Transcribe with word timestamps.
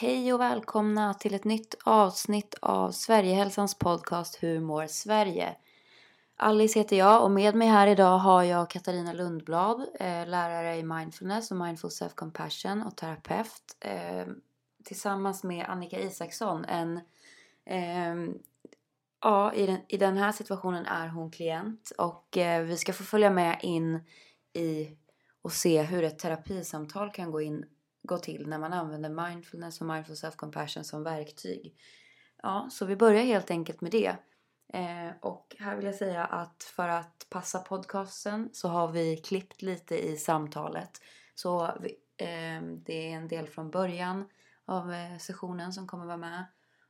Hej 0.00 0.32
och 0.32 0.40
välkomna 0.40 1.14
till 1.14 1.34
ett 1.34 1.44
nytt 1.44 1.74
avsnitt 1.84 2.54
av 2.62 2.90
Sverigehälsans 2.90 3.78
podcast 3.78 4.42
Hur 4.42 4.60
mår 4.60 4.86
Sverige? 4.86 5.56
Alice 6.36 6.78
heter 6.78 6.96
jag 6.96 7.24
och 7.24 7.30
med 7.30 7.54
mig 7.54 7.68
här 7.68 7.86
idag 7.86 8.18
har 8.18 8.42
jag 8.42 8.70
Katarina 8.70 9.12
Lundblad, 9.12 9.80
eh, 9.80 10.26
lärare 10.26 10.76
i 10.76 10.82
mindfulness 10.82 11.50
och 11.50 11.56
mindful 11.56 11.90
self-compassion 11.90 12.86
och 12.86 12.96
terapeut. 12.96 13.76
Eh, 13.80 14.26
tillsammans 14.84 15.44
med 15.44 15.66
Annika 15.68 16.00
Isaksson, 16.00 16.64
en 16.64 17.00
ehm, 17.64 18.38
Ja, 19.20 19.52
i 19.52 19.66
den, 19.66 19.78
i 19.88 19.96
den 19.96 20.16
här 20.16 20.32
situationen 20.32 20.86
är 20.86 21.08
hon 21.08 21.30
klient 21.30 21.92
och 21.98 22.36
eh, 22.36 22.62
vi 22.62 22.76
ska 22.76 22.92
få 22.92 23.04
följa 23.04 23.30
med 23.30 23.58
in 23.62 24.00
i 24.52 24.96
och 25.42 25.52
se 25.52 25.82
hur 25.82 26.04
ett 26.04 26.18
terapisamtal 26.18 27.10
kan 27.10 27.30
gå, 27.30 27.40
in, 27.40 27.64
gå 28.08 28.18
till 28.18 28.48
när 28.48 28.58
man 28.58 28.72
använder 28.72 29.28
mindfulness 29.28 29.80
och 29.80 29.86
mindful 29.86 30.14
self-compassion 30.14 30.82
som 30.82 31.02
verktyg. 31.02 31.74
Ja, 32.42 32.68
så 32.70 32.84
vi 32.84 32.96
börjar 32.96 33.22
helt 33.22 33.50
enkelt 33.50 33.80
med 33.80 33.92
det. 33.92 34.16
Eh, 34.72 35.10
och 35.20 35.56
här 35.58 35.76
vill 35.76 35.86
jag 35.86 35.94
säga 35.94 36.24
att 36.24 36.62
för 36.62 36.88
att 36.88 37.26
passa 37.30 37.58
podcasten 37.58 38.50
så 38.52 38.68
har 38.68 38.88
vi 38.88 39.16
klippt 39.16 39.62
lite 39.62 40.08
i 40.08 40.16
samtalet. 40.16 41.00
Så 41.34 41.70
vi, 41.80 41.88
eh, 42.16 42.62
det 42.62 43.12
är 43.12 43.16
en 43.16 43.28
del 43.28 43.46
från 43.46 43.70
början 43.70 44.28
av 44.64 44.92
eh, 44.92 45.18
sessionen 45.18 45.72
som 45.72 45.86
kommer 45.86 46.06
vara 46.06 46.16
med 46.16 46.44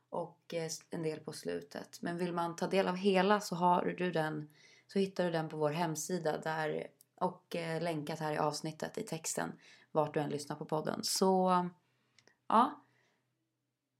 och 0.09 0.53
eh, 0.53 0.69
en 0.89 1.03
del 1.03 1.19
på 1.19 1.33
slutet. 1.33 2.01
Men 2.01 2.17
vill 2.17 2.33
man 2.33 2.55
ta 2.55 2.67
del 2.67 2.87
av 2.87 2.95
hela 2.95 3.39
så 3.39 3.55
har 3.55 3.95
du 3.97 4.11
den 4.11 4.49
så 4.87 4.99
hittar 4.99 5.23
du 5.23 5.31
den 5.31 5.49
på 5.49 5.57
vår 5.57 5.71
hemsida 5.71 6.37
där 6.37 6.87
och 7.15 7.55
eh, 7.55 7.81
länkat 7.81 8.19
här 8.19 8.33
i 8.33 8.37
avsnittet 8.37 8.97
i 8.97 9.03
texten 9.03 9.51
vart 9.91 10.13
du 10.13 10.19
än 10.19 10.29
lyssnar 10.29 10.55
på 10.55 10.65
podden. 10.65 11.03
Så 11.03 11.69
ja, 12.47 12.83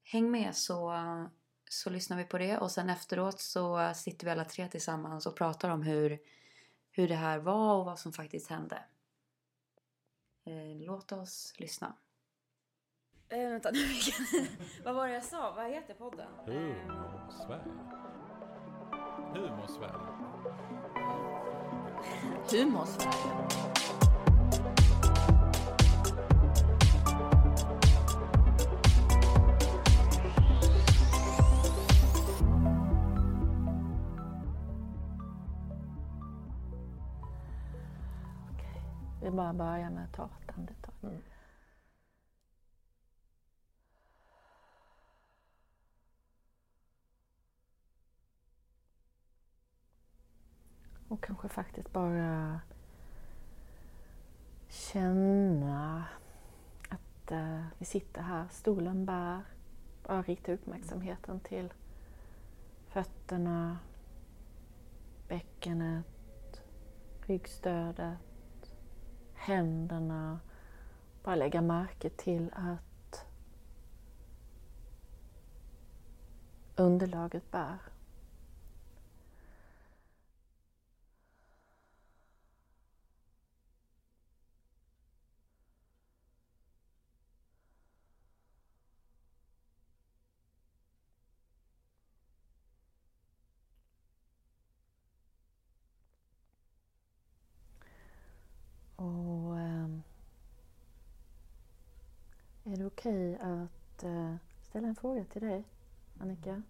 häng 0.04 0.32
med 0.32 0.56
så, 0.56 0.94
så 1.70 1.90
lyssnar 1.90 2.18
vi 2.18 2.24
på 2.24 2.38
det 2.38 2.58
och 2.58 2.72
sen 2.72 2.90
efteråt 2.90 3.40
så 3.40 3.92
sitter 3.96 4.26
vi 4.26 4.32
alla 4.32 4.46
tre 4.46 4.68
tillsammans 4.68 5.26
och 5.26 5.36
pratar 5.36 5.70
om 5.70 5.82
hur, 5.82 6.20
hur 6.92 7.08
det 7.08 7.16
här 7.16 7.40
var 7.40 7.76
och 7.76 7.86
vad 7.86 8.00
som 8.00 8.14
faktiskt 8.14 8.50
hände. 8.50 8.84
Eh, 10.46 10.86
låt 10.86 11.12
oss 11.12 11.54
lyssna. 11.58 11.96
Äh, 13.30 13.50
vänta 13.50 13.72
nu, 13.74 13.80
vad 14.84 14.96
var 14.96 15.08
det 15.08 15.14
jag 15.14 15.24
sa? 15.24 15.54
Vad 15.56 15.72
heter 15.72 15.94
podden? 15.94 16.28
Humor 19.34 19.68
Sverige. 19.68 20.10
Humor 22.52 22.86
Vi 39.30 39.36
bara 39.36 39.54
börjar 39.54 39.90
med 39.90 40.04
att 40.04 40.14
ta 40.14 40.30
ett 40.44 40.58
andetag. 40.58 40.94
Mm. 41.04 41.22
Och 51.08 51.24
kanske 51.24 51.50
faktiskt 51.50 51.94
bara 51.94 52.60
känna 54.70 56.06
att 56.90 57.32
uh, 57.32 57.66
vi 57.78 57.86
sitter 57.86 58.22
här, 58.22 58.48
stolen 58.52 59.06
bär. 59.06 59.42
Bara 60.04 60.22
rikta 60.22 60.54
uppmärksamheten 60.54 61.40
till 61.40 61.74
fötterna, 62.88 63.80
bäckenet, 65.28 66.62
ryggstödet, 67.26 68.29
händerna. 69.50 70.40
Bara 71.24 71.36
lägga 71.36 71.62
märke 71.62 72.10
till 72.10 72.50
att 72.54 73.26
underlaget 76.76 77.52
bär. 77.52 77.78
Okej 103.00 103.38
att 103.42 104.04
eh, 104.04 104.36
ställa 104.64 104.88
en 104.88 104.96
fråga 104.96 105.24
till 105.24 105.42
dig, 105.42 105.64
Annika? 106.20 106.62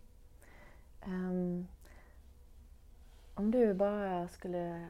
Ehm, 1.02 1.68
om 3.34 3.52
du 3.52 3.74
bara 3.74 4.28
skulle 4.28 4.90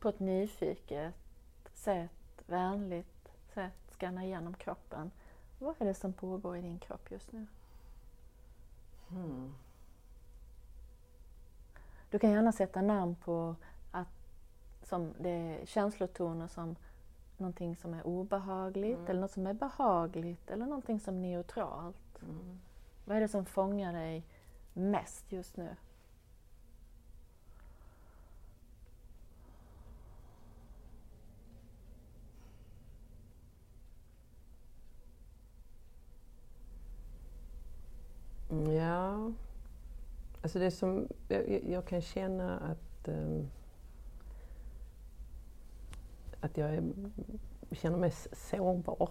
på 0.00 0.08
ett 0.08 0.20
nyfiket 0.20 1.14
sätt, 1.74 2.42
vänligt 2.46 3.32
sätt 3.54 3.90
scanna 3.90 4.24
igenom 4.24 4.54
kroppen. 4.54 5.10
Vad 5.58 5.74
är 5.78 5.84
det 5.84 5.94
som 5.94 6.12
pågår 6.12 6.56
i 6.56 6.62
din 6.62 6.78
kropp 6.78 7.10
just 7.10 7.32
nu? 7.32 7.46
Hmm. 9.08 9.54
Du 12.10 12.18
kan 12.18 12.30
gärna 12.30 12.52
sätta 12.52 12.82
namn 12.82 13.14
på 13.14 13.54
att 13.90 14.08
som 14.82 15.14
det 15.18 15.30
är 15.30 15.66
känslotoner 15.66 16.48
som 16.48 16.76
någonting 17.40 17.76
som 17.76 17.94
är 17.94 18.06
obehagligt 18.06 18.98
Mm. 18.98 19.10
eller 19.10 19.20
något 19.20 19.30
som 19.30 19.46
är 19.46 19.52
behagligt 19.54 20.50
eller 20.50 20.66
någonting 20.66 21.00
som 21.00 21.14
är 21.16 21.18
neutralt. 21.20 22.22
Mm. 22.22 22.60
Vad 23.04 23.16
är 23.16 23.20
det 23.20 23.28
som 23.28 23.44
fångar 23.44 23.92
dig 23.92 24.24
mest 24.72 25.32
just 25.32 25.56
nu? 25.56 25.76
Mm, 38.50 38.72
Ja, 38.74 39.32
alltså 40.42 40.58
det 40.58 40.70
som 40.70 41.08
jag, 41.28 41.62
jag- 41.68 41.86
kan 41.86 42.00
känna 42.00 42.58
att 42.58 43.08
ehm, 43.08 43.50
att 46.40 46.56
jag 46.56 46.74
är, 46.74 46.82
känner 47.72 47.98
mig 47.98 48.12
sårbar. 48.32 49.10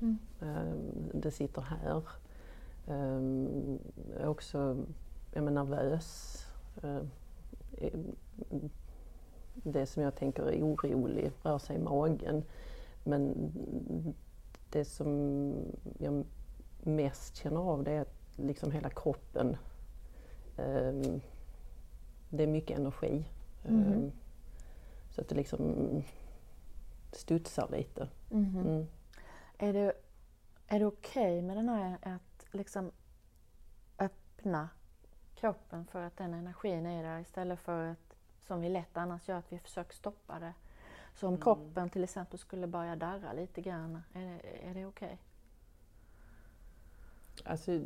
Mm. 0.00 0.18
Ehm, 0.40 1.10
det 1.14 1.30
sitter 1.30 1.62
här. 1.62 2.02
Um, 2.86 3.78
jag 4.12 4.22
är 4.22 4.28
också 4.28 4.76
jag 5.32 5.46
är 5.46 5.50
nervös. 5.50 6.36
Ehm, 6.82 7.10
eh, 7.78 7.98
det 9.54 9.86
som 9.86 10.02
jag 10.02 10.14
tänker 10.14 10.42
är 10.42 10.62
orolig 10.62 11.32
rör 11.42 11.58
sig 11.58 11.76
i 11.76 11.78
magen. 11.78 12.44
Men 13.04 13.52
det 14.70 14.84
som 14.84 15.52
jag 15.98 16.24
mest 16.82 17.36
känner 17.36 17.60
av 17.60 17.84
det 17.84 17.92
är 17.92 18.00
att 18.00 18.18
liksom 18.36 18.72
hela 18.72 18.90
kroppen, 18.90 19.56
ehm, 20.56 21.20
det 22.30 22.42
är 22.42 22.46
mycket 22.46 22.78
energi. 22.78 23.24
Ehm, 23.64 24.12
så 25.10 25.20
att 25.20 25.28
det 25.28 25.34
liksom 25.34 26.02
studsar 27.12 27.68
lite. 27.70 28.08
Mhm. 28.28 28.58
Mm. 28.66 28.86
Är 29.58 29.72
det, 29.72 29.92
är 30.66 30.78
det 30.78 30.86
okej 30.86 31.42
med 31.42 31.56
den 31.56 31.68
här 31.68 31.98
att 32.02 32.46
liksom 32.54 32.92
öppna 33.98 34.68
kroppen 35.34 35.86
för 35.86 36.02
att 36.02 36.16
den 36.16 36.34
energin 36.34 36.86
är 36.86 37.02
där 37.02 37.20
istället 37.20 37.60
för 37.60 37.86
att, 37.86 38.16
som 38.40 38.60
vi 38.60 38.68
lätt 38.68 38.96
annars 38.96 39.28
gör, 39.28 39.38
att 39.38 39.52
vi 39.52 39.58
försöker 39.58 39.94
stoppa 39.94 40.38
det. 40.38 40.54
Så 41.14 41.26
om 41.26 41.34
Mm. 41.34 41.42
kroppen 41.42 41.90
till 41.90 42.04
exempel 42.04 42.38
skulle 42.38 42.66
börja 42.66 42.96
darra 42.96 43.32
lite 43.32 43.60
grann, 43.60 44.02
är 44.14 44.20
det, 44.20 44.68
är 44.68 44.74
det 44.74 44.86
okej? 44.86 45.18
Alltså, 47.44 47.80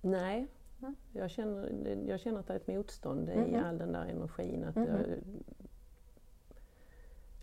nej, 0.00 0.46
Mm. 0.84 0.96
jag 1.12 1.30
känner, 1.30 1.96
jag 2.08 2.20
känner 2.20 2.40
att 2.40 2.46
det 2.46 2.52
är 2.52 2.56
ett 2.56 2.66
motstånd 2.66 3.28
i 3.30 3.36
Mhm. 3.36 3.64
all 3.64 3.78
den 3.78 3.92
där 3.92 4.04
energin. 4.06 4.64
Att 4.64 4.76
jag 4.76 5.06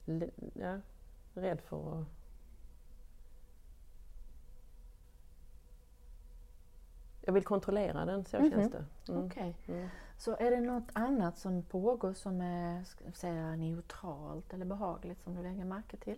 le- 0.06 0.30
ja, 0.54 0.80
rädd 1.34 1.62
för 1.62 2.02
att 2.02 2.08
jag 7.22 7.34
vill 7.34 7.44
kontrollera 7.44 8.06
den, 8.06 8.26
så 8.26 8.40
Mhm. 8.40 8.52
känns 8.52 8.72
det. 8.72 8.86
Mm. 9.12 9.26
Okej. 9.26 9.56
Mm. 9.68 9.88
Så 10.18 10.36
är 10.36 10.52
det 10.52 10.60
något 10.60 10.90
annat 10.94 11.38
som 11.38 11.64
pågår 11.64 12.14
som 12.14 12.42
är 12.42 12.84
säga, 13.14 13.56
neutralt 13.56 14.54
eller 14.54 14.66
behagligt 14.66 15.22
som 15.22 15.36
du 15.36 15.44
lägger 15.44 15.66
märke 15.66 15.98
till? 15.98 16.18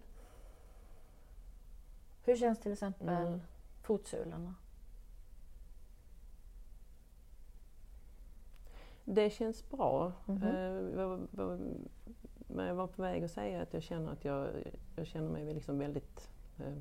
Hur 2.25 2.35
känns 2.35 2.59
till 2.59 2.71
exempel 2.71 3.07
Mm. 3.09 3.41
fotsulorna? 3.81 4.55
Det 9.05 9.29
känns 9.29 9.69
bra. 9.69 10.11
Mhm. 10.25 10.95
Vad- 10.95 11.27
vad- 11.31 11.59
Men 12.47 12.65
jag 12.67 12.75
var 12.75 12.87
på 12.87 13.01
väg 13.01 13.23
att 13.23 13.31
säga 13.31 13.61
att 13.61 13.73
jag 13.73 13.83
känner 13.83 14.11
att 14.11 14.25
jag, 14.25 14.49
jag 14.95 15.07
känner 15.07 15.29
mig 15.29 15.53
liksom 15.53 15.79
väldigt 15.79 16.29
eh, 16.59 16.73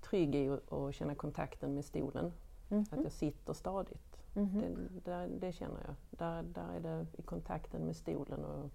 trygg 0.00 0.34
i 0.34 0.48
att 0.70 0.94
känna 0.94 1.14
kontakten 1.14 1.74
med 1.74 1.84
stolen. 1.84 2.32
Mhm. 2.68 2.84
Att 2.90 3.02
jag 3.02 3.12
sitter 3.12 3.52
stadigt. 3.52 4.18
Mhm. 4.34 4.60
Det, 4.60 5.10
där, 5.10 5.28
det 5.40 5.52
känner 5.52 5.80
jag. 5.86 5.94
Där, 6.18 6.42
där 6.42 6.74
är 6.76 6.80
det 6.80 7.06
i 7.18 7.22
kontakten 7.22 7.82
med 7.86 7.96
stolen 7.96 8.44
och, 8.44 8.70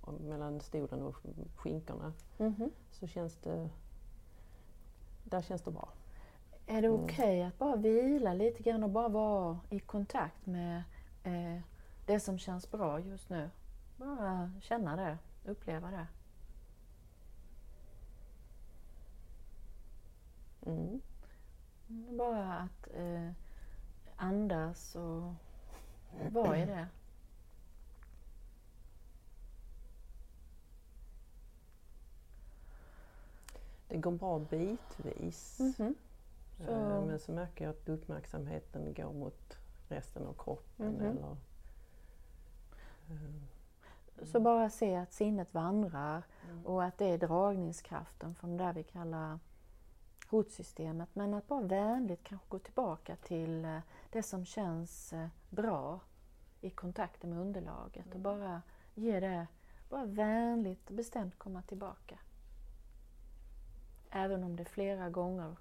och 0.00 0.20
mellan 0.20 0.60
stolen 0.60 1.02
och 1.02 1.16
skinkorna 1.56 2.12
Mhm. 2.38 2.70
så 2.90 3.06
känns 3.06 3.36
det... 3.36 3.68
Där 5.24 5.42
känns 5.42 5.62
det 5.62 5.70
bra. 5.70 5.88
Är 6.70 6.82
det 6.82 6.88
Mm. 6.88 7.04
okej 7.04 7.42
att 7.42 7.58
bara 7.58 7.76
vila 7.76 8.34
lite 8.34 8.62
grann 8.62 8.82
och 8.84 8.90
bara 8.90 9.08
vara 9.08 9.58
i 9.70 9.80
kontakt 9.80 10.46
med 10.46 10.82
eh, 11.24 11.60
det 12.06 12.20
som 12.20 12.38
känns 12.38 12.70
bra 12.70 13.00
just 13.00 13.28
nu? 13.30 13.50
Bara 13.96 14.52
känna 14.60 14.96
det, 14.96 15.18
uppleva 15.44 15.90
det. 15.90 16.06
Mm. 20.70 21.00
Mm, 21.88 22.16
Bara 22.16 22.52
att 22.54 22.88
eh, 22.94 23.30
andas 24.16 24.94
och 24.96 25.32
vara 26.32 26.58
i 26.58 26.66
det. 26.66 26.86
Det 33.88 33.96
går 33.96 34.10
bra 34.12 34.38
bitvis. 34.38 35.58
Mhm. 35.58 35.94
Så- 36.66 36.70
Eh, 36.72 37.04
Men 37.06 37.18
så 37.18 37.32
märker 37.32 37.64
jag 37.64 37.70
att 37.72 37.88
uppmärksamheten 37.88 38.94
går 38.94 39.12
mot 39.12 39.56
resten 39.88 40.26
av 40.26 40.34
kroppen. 40.38 40.92
Mhm. 40.92 41.00
Eller, 41.06 41.36
eh, 43.10 44.24
Så 44.24 44.40
bara 44.40 44.70
se 44.70 44.96
att 44.96 45.12
sinnet 45.12 45.54
vandrar 45.54 46.22
Mm. 46.50 46.66
och 46.66 46.84
att 46.84 46.98
det 46.98 47.04
är 47.04 47.18
dragningskraften 47.18 48.34
från 48.34 48.56
det 48.56 48.64
där 48.64 48.72
vi 48.72 48.82
kallar 48.82 49.38
hotsystemet. 50.30 51.08
Men 51.12 51.34
att 51.34 51.48
bara 51.48 51.60
vänligt 51.62 52.24
kanske 52.24 52.46
gå 52.48 52.58
tillbaka 52.58 53.16
till 53.16 53.64
eh, 53.64 53.78
det 54.10 54.22
som 54.22 54.44
känns 54.44 55.14
bra 55.50 56.00
i 56.60 56.70
kontakten 56.70 57.30
med 57.30 57.38
underlaget 57.38 58.14
och 58.14 58.20
bara 58.20 58.62
ge 58.94 59.20
det, 59.20 59.46
bara 59.88 60.04
vänligt 60.04 60.90
och 60.90 60.96
bestämt 60.96 61.38
komma 61.38 61.62
tillbaka. 61.62 62.18
Även 64.10 64.44
om 64.44 64.56
det 64.56 64.64
flera 64.64 65.10
gånger 65.10 65.56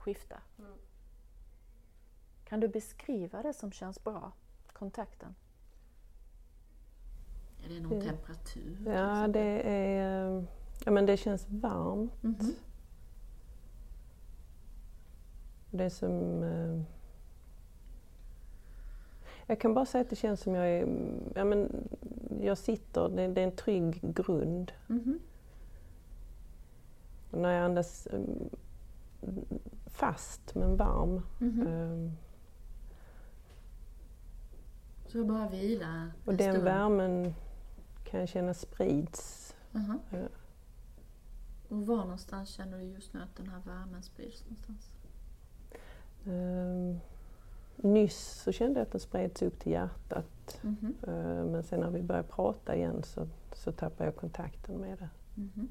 skiftar. 0.00 0.40
Kan 2.44 2.60
du 2.60 2.68
beskriva 2.68 3.42
det 3.42 3.52
som 3.52 3.72
känns 3.72 4.04
bra, 4.04 4.32
kontakten? 4.72 5.34
Är 7.64 7.68
det 7.68 7.80
någon 7.80 7.92
Mm. 7.92 8.06
temperatur? 8.06 8.78
ja, 8.86 9.28
det 9.28 9.62
är... 9.70 10.36
eh, 10.38 10.44
Ja, 10.84 10.90
men 10.90 11.06
det 11.06 11.16
känns 11.16 11.46
varmt. 11.48 12.22
Mhm. 12.22 12.54
Det 15.70 15.84
är 15.84 15.90
som... 15.90 16.42
eh, 16.42 16.82
Jag 19.46 19.60
kan 19.60 19.74
bara 19.74 19.86
säga 19.86 20.02
att 20.02 20.10
det 20.10 20.16
känns 20.16 20.40
som 20.40 20.54
jag 20.54 20.68
är... 20.68 20.86
Ja, 21.34 21.44
men 21.44 21.88
jag 22.42 22.58
sitter, 22.58 23.08
det, 23.08 23.28
det 23.28 23.40
är 23.40 23.44
en 23.44 23.56
trygg 23.56 24.00
grund. 24.14 24.72
Mhm. 24.86 25.18
Och 27.30 27.38
när 27.38 27.52
jag 27.52 27.64
andas 27.64 28.06
eh, 28.06 28.20
fast 30.00 30.54
men 30.54 30.76
varm. 30.76 31.22
Mhm. 31.38 31.66
eh, 31.66 32.12
Så 35.06 35.24
bara 35.24 35.48
vila 35.48 36.10
Och 36.24 36.34
den 36.34 36.64
värmen 36.64 37.34
kan 38.04 38.20
jag 38.20 38.28
känna 38.28 38.54
sprids. 38.54 39.54
Aha. 39.74 39.98
Ja. 40.10 40.18
Och 41.68 41.86
var 41.86 41.96
någonstans 41.96 42.48
känner 42.48 42.78
du 42.78 42.84
just 42.84 43.12
nu 43.14 43.20
att 43.22 43.36
den 43.36 43.48
här 43.48 43.60
värmen 43.66 44.02
sprids 44.02 44.44
någonstans? 44.44 44.90
Eh, 46.26 46.96
nyss 47.76 48.42
så 48.44 48.52
kände 48.52 48.80
jag 48.80 48.86
att 48.86 48.92
den 48.92 49.00
spreds 49.00 49.42
upp 49.42 49.58
till 49.60 49.72
hjärtat. 49.72 50.58
Mhm. 50.62 50.94
Eh, 51.02 51.44
men 51.44 51.62
sen 51.62 51.80
när 51.80 51.90
vi 51.90 52.02
började 52.02 52.28
prata 52.28 52.76
igen 52.76 53.02
så, 53.02 53.28
så 53.52 53.72
tappade 53.72 54.04
jag 54.04 54.16
kontakten 54.16 54.76
med 54.76 54.98
det. 54.98 55.08
Mhm. 55.34 55.68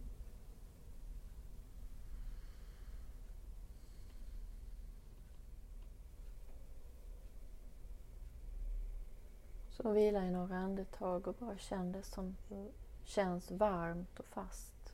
Så 9.81 9.91
vila 9.91 10.25
i 10.25 10.31
några 10.31 10.57
andetag 10.57 11.27
och 11.27 11.35
bara 11.35 11.57
känn 11.57 11.91
det 11.91 12.03
som 12.03 12.35
känns 13.03 13.51
varmt 13.51 14.19
och 14.19 14.25
fast. 14.25 14.93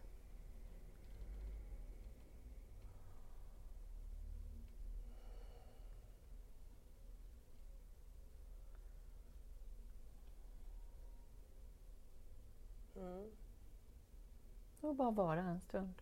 Och 14.81 14.95
bara 14.95 15.11
vara 15.11 15.41
där 15.41 15.49
en 15.49 15.61
stund. 15.61 16.01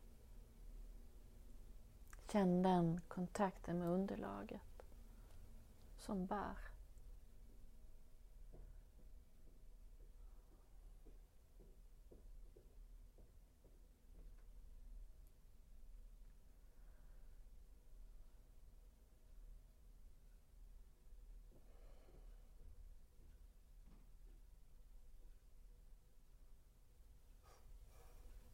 Känn 2.32 2.64
den 2.64 3.02
kontakten 3.08 3.80
med 3.80 3.90
underlaget 3.90 4.84
som 5.98 6.26
bär. 6.26 6.73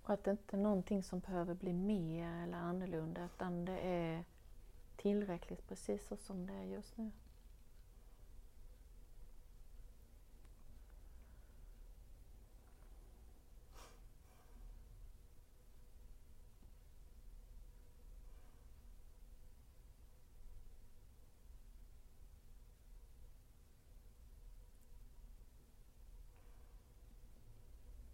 Och 0.09 0.13
att 0.13 0.23
det 0.23 0.31
inte 0.31 0.55
är 0.55 0.61
någonting 0.61 1.03
som 1.03 1.19
behöver 1.19 1.53
bli 1.53 1.73
mer 1.73 2.43
eller 2.43 2.57
annorlunda 2.57 3.25
utan 3.25 3.65
det 3.65 3.79
är 3.79 4.23
tillräckligt 4.95 5.67
precis 5.67 6.07
så 6.07 6.17
som 6.17 6.45
det 6.47 6.53
är 6.53 6.63
just 6.63 6.97
nu. 6.97 7.11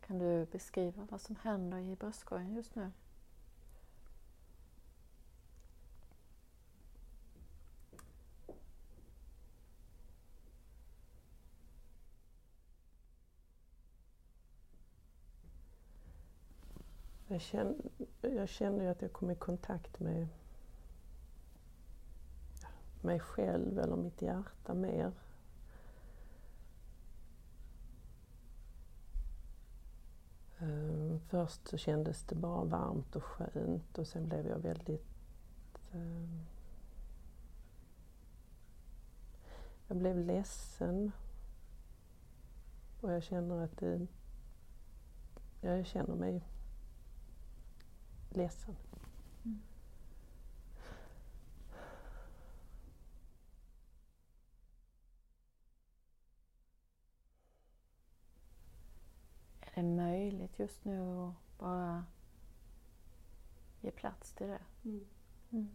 Kan 0.07 0.19
du 0.19 0.43
beskriva 0.55 1.07
vad 1.09 1.21
som 1.21 1.35
händer 1.35 1.77
i 1.77 1.95
bröstkorgen 1.95 2.55
just 2.55 2.75
nu? 2.75 2.91
Jag 17.27 17.41
känner, 17.41 17.75
jag 18.21 18.49
känner 18.49 18.83
ju 18.83 18.89
att 18.89 19.01
jag 19.01 19.13
kom 19.13 19.31
i 19.31 19.35
kontakt 19.35 19.99
med 19.99 20.27
mig 23.01 23.19
själv 23.19 23.79
eller 23.79 23.95
mitt 23.95 24.21
hjärta 24.21 24.73
mer. 24.73 25.11
Eh, 30.59 31.14
Först 31.27 31.67
så 31.67 31.77
kändes 31.77 32.23
det 32.23 32.35
bara 32.35 32.63
varmt 32.63 33.15
och 33.15 33.23
skönt 33.23 33.97
och 33.97 34.07
sen 34.07 34.27
blev 34.29 34.47
jag 34.47 34.59
väldigt... 34.59 35.05
eh, 35.93 36.39
Jag 39.87 39.97
blev 39.97 40.17
ledsen. 40.17 41.11
Och 43.01 43.11
jag 43.11 43.23
känner 43.23 43.63
att 43.63 43.77
det... 43.77 44.07
Ja, 45.61 45.75
jag 45.75 45.85
känner 45.85 46.15
mig 46.15 46.41
ledsen. 48.29 48.75
Det 59.75 59.83
möjligt 59.83 60.59
just 60.59 60.85
nu 60.85 60.99
att 60.99 61.57
bara 61.59 62.05
ge 63.81 63.91
plats 63.91 64.33
till 64.33 64.47
det? 64.47 64.61
Mm. 64.83 65.05
Mm. 65.49 65.69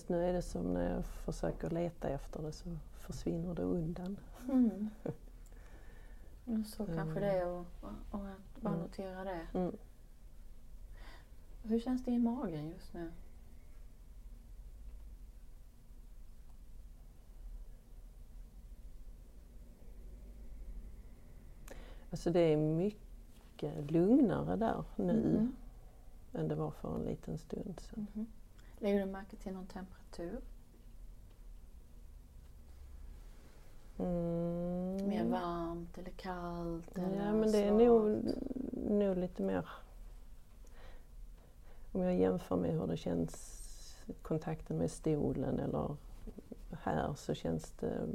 Fast 0.00 0.08
nu 0.08 0.24
är 0.24 0.32
det 0.32 0.42
som 0.42 0.74
när 0.74 0.94
jag 0.94 1.04
försöker 1.06 1.70
leta 1.70 2.08
efter 2.08 2.42
det 2.42 2.52
så 2.52 2.76
försvinner 2.94 3.54
det 3.54 3.62
undan. 3.62 4.16
Mm. 4.50 4.90
Ja, 6.44 6.62
Så 6.66 6.82
Mm. 6.84 6.96
kanske 6.96 7.20
det 7.20 7.26
är 7.32 7.46
och, 7.46 7.66
och 8.10 8.26
att 8.28 8.60
bara 8.62 8.74
Mm. 8.74 8.82
notera 8.86 9.24
det. 9.24 9.46
Mm. 9.54 9.76
Hur 11.62 11.80
känns 11.80 12.04
det 12.04 12.10
i 12.10 12.18
magen 12.18 12.68
just 12.68 12.94
nu? 12.94 13.10
Alltså 22.10 22.30
det 22.30 22.40
är 22.40 22.56
mycket 22.56 23.90
lugnare 23.90 24.56
där 24.56 24.84
nu 24.96 25.12
Mm. 25.12 25.52
än 26.32 26.48
det 26.48 26.54
var 26.54 26.70
för 26.70 26.94
en 26.96 27.04
liten 27.04 27.38
stund 27.38 27.80
sedan. 27.80 28.06
Mhm. 28.14 28.26
Lägger 28.80 29.06
du 29.06 29.12
märke 29.12 29.36
till 29.36 29.52
någon 29.52 29.66
temperatur? 29.66 30.40
Mm. 33.98 35.08
Mer 35.08 35.24
varmt 35.24 35.98
eller 35.98 36.10
kallt? 36.10 36.90
Ja, 36.94 37.02
eller 37.02 37.32
men 37.32 37.52
det 37.52 37.64
är 37.64 37.72
nog, 37.72 38.22
nog 38.90 39.16
lite 39.16 39.42
mer... 39.42 39.68
Om 41.92 42.00
jag 42.02 42.16
jämför 42.16 42.56
med 42.56 42.70
hur 42.70 42.86
det 42.86 42.96
känns 42.96 43.56
kontakten 44.22 44.78
med 44.78 44.90
stolen 44.90 45.58
eller 45.58 45.96
här 46.82 47.14
så 47.14 47.34
känns 47.34 47.70
det, 47.70 48.06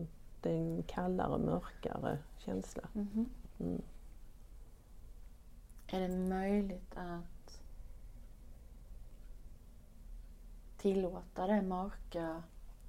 det 0.42 0.50
är 0.50 0.56
en 0.56 0.84
kallare, 0.84 1.38
mörkare 1.38 2.18
känsla. 2.38 2.84
Mhm. 2.94 3.30
Mm. 3.60 3.82
Är 5.88 6.00
det 6.00 6.18
möjligt 6.18 6.96
att 6.96 7.35
tillåta 10.86 11.48
det 11.48 11.62
mörka 11.62 12.44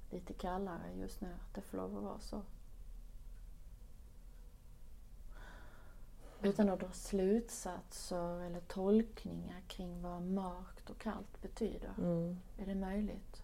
lite 0.09 0.33
kallare 0.33 0.93
just 0.95 1.21
nu? 1.21 1.27
Att 1.27 1.53
det 1.53 1.61
får 1.61 1.77
lov 1.77 1.97
att 1.97 2.03
vara 2.03 2.19
så? 2.19 2.41
Utan 6.41 6.69
att 6.69 6.79
dra 6.79 6.91
slutsatser 6.91 8.41
eller 8.41 8.59
tolkningar 8.59 9.61
kring 9.67 10.01
vad 10.01 10.21
mörkt 10.21 10.89
och 10.89 10.97
kallt 10.97 11.41
betyder. 11.41 11.93
Mm. 11.97 12.37
Är 12.57 12.65
det 12.65 12.75
möjligt? 12.75 13.43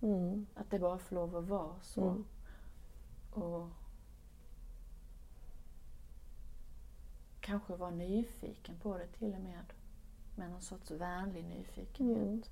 Mm. 0.00 0.46
Att 0.54 0.70
det 0.70 0.78
bara 0.78 0.98
får 0.98 1.16
lov 1.16 1.36
att 1.36 1.48
vara 1.48 1.80
så? 1.82 2.08
Mm. 2.08 2.24
Och 3.32 3.68
kanske 7.40 7.76
vara 7.76 7.90
nyfiken 7.90 8.76
på 8.82 8.98
det 8.98 9.06
till 9.06 9.34
och 9.34 9.40
med. 9.40 9.72
Med 10.36 10.50
någon 10.50 10.62
sorts 10.62 10.90
vänlig 10.90 11.44
nyfikenhet. 11.44 12.18
Mm. 12.18 12.42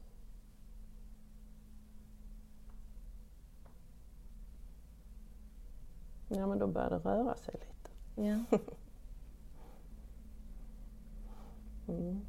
Ja 6.28 6.46
men 6.46 6.58
då 6.58 6.66
börjar 6.66 6.90
det 6.90 6.98
röra 6.98 7.36
sig 7.36 7.54
lite. 7.54 7.90
Ja. 8.22 8.58
Mm. 11.88 12.20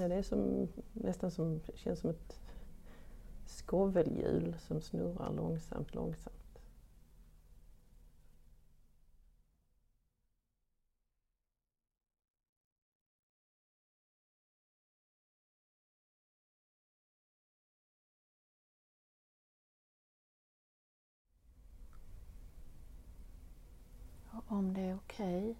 Ja, 0.00 0.08
det 0.08 0.14
är 0.14 0.22
som, 0.22 0.68
nästan 0.92 1.30
som, 1.30 1.60
känns 1.74 2.00
som 2.00 2.10
ett 2.10 2.40
skovelhjul 3.46 4.56
som 4.66 4.80
snurrar 4.80 5.32
långsamt, 5.32 5.94
långsamt. 5.94 6.58
Och 24.30 24.52
om 24.52 24.74
det 24.74 24.80
är 24.80 24.96
okej, 24.96 25.56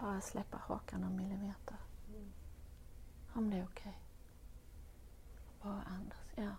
bara 0.00 0.20
släppa 0.20 0.56
hakan 0.56 1.00
någon 1.00 1.16
millimeter. 1.16 1.76
Om 3.34 3.50
det 3.50 3.56
är 3.56 3.64
okej. 3.64 3.98
Bara 5.62 5.82
andas, 5.82 6.18
ja. 6.36 6.50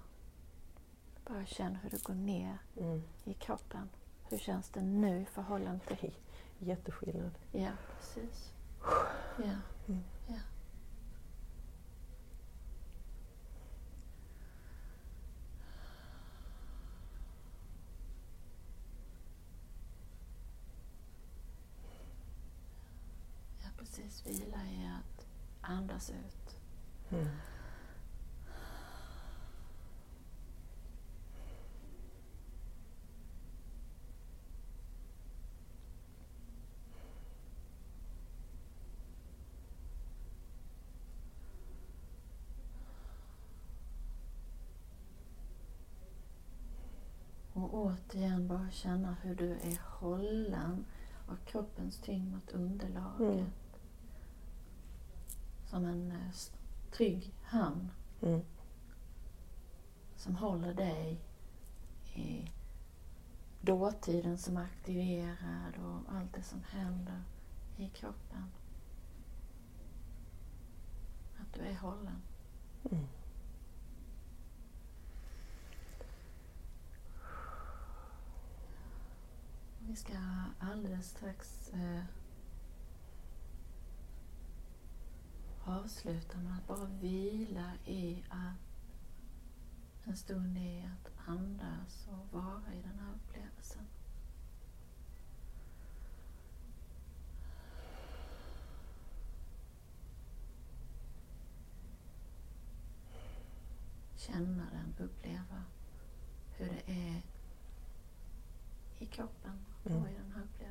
Bara 1.26 1.46
känn 1.46 1.76
hur 1.76 1.90
det 1.90 2.04
går 2.04 2.14
ner 2.14 2.58
Mm. 2.78 3.04
i 3.24 3.34
kroppen. 3.34 3.90
Hur 4.30 4.38
känns 4.38 4.70
det 4.70 4.82
nu 4.82 5.22
i 5.22 5.26
förhållande 5.26 5.86
till... 5.96 6.16
Jätteskillnad. 6.60 7.32
Ja, 7.52 7.72
precis. 8.00 8.54
Ja. 9.38 9.56
Mm. 9.88 10.04
ja. 10.28 10.40
Ja, 23.64 23.70
precis. 23.78 24.26
Vila 24.26 24.66
i 24.66 24.88
att 24.88 25.26
andas 25.62 26.10
ut. 26.10 26.58
Mm. 27.14 27.28
Och 47.54 47.74
återigen 47.74 48.48
bara 48.48 48.72
känna 48.72 49.16
hur 49.22 49.36
du 49.36 49.52
är 49.52 49.82
hållen 50.00 50.86
av 51.28 51.36
kroppens 51.46 51.98
tyngd 51.98 52.34
mot 52.34 52.52
underlaget. 52.52 53.34
Mm. 53.34 53.46
Som 55.66 55.86
en 55.86 56.12
eh, 56.12 56.32
trygg 56.94 57.34
hand 57.44 57.90
Mm. 58.22 58.42
som 60.16 60.36
håller 60.36 60.74
dig 60.74 61.22
i 62.16 62.52
dåtiden 63.62 64.38
som 64.38 64.58
är 64.58 64.64
aktiverad 64.64 65.76
och 65.78 66.16
allt 66.16 66.34
det 66.34 66.44
som 66.44 66.64
händer 66.64 67.24
i 67.78 67.90
kroppen. 67.90 68.52
Att 71.42 71.54
du 71.54 71.62
är 71.62 71.76
hållen. 71.76 72.22
Mm. 72.92 73.08
Vi 79.80 79.96
ska 79.96 80.14
alldeles 80.60 81.10
strax 81.10 81.70
eh, 81.74 82.04
avsluta 85.66 86.38
med 86.38 86.58
att 86.58 86.68
bara 86.68 86.86
vila 86.86 87.72
i 87.86 88.24
att 88.30 88.74
en 90.04 90.18
stund 90.18 90.58
i 90.58 90.82
att 90.82 91.28
andas 91.28 92.08
och 92.08 92.40
vara 92.40 92.74
i 92.74 92.82
den 92.82 93.00
här 93.00 93.14
upplevelsen. 93.16 93.86
Känna 104.16 104.64
den, 104.72 105.06
uppleva 105.06 105.64
hur 106.58 106.66
det 106.66 106.92
är 106.92 107.22
i 109.00 109.06
kroppen 109.06 109.66
och 109.84 109.92
Mm. 109.92 110.08
i 110.08 110.14
den 110.14 110.32
här 110.32 110.44
upplevelsen. 110.44 110.63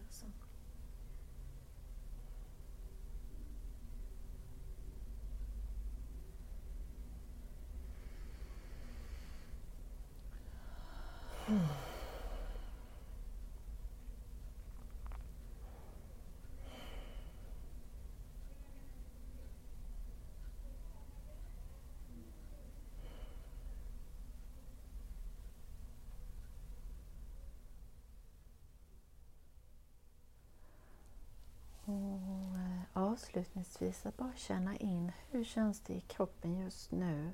Avslutningsvis 33.13 34.07
att 34.07 34.17
bara 34.17 34.33
känna 34.37 34.77
in 34.77 35.13
hur 35.31 35.45
känns 35.45 35.81
det 35.81 35.95
i 35.95 36.01
kroppen 36.01 36.55
just 36.59 36.91
nu? 36.93 37.33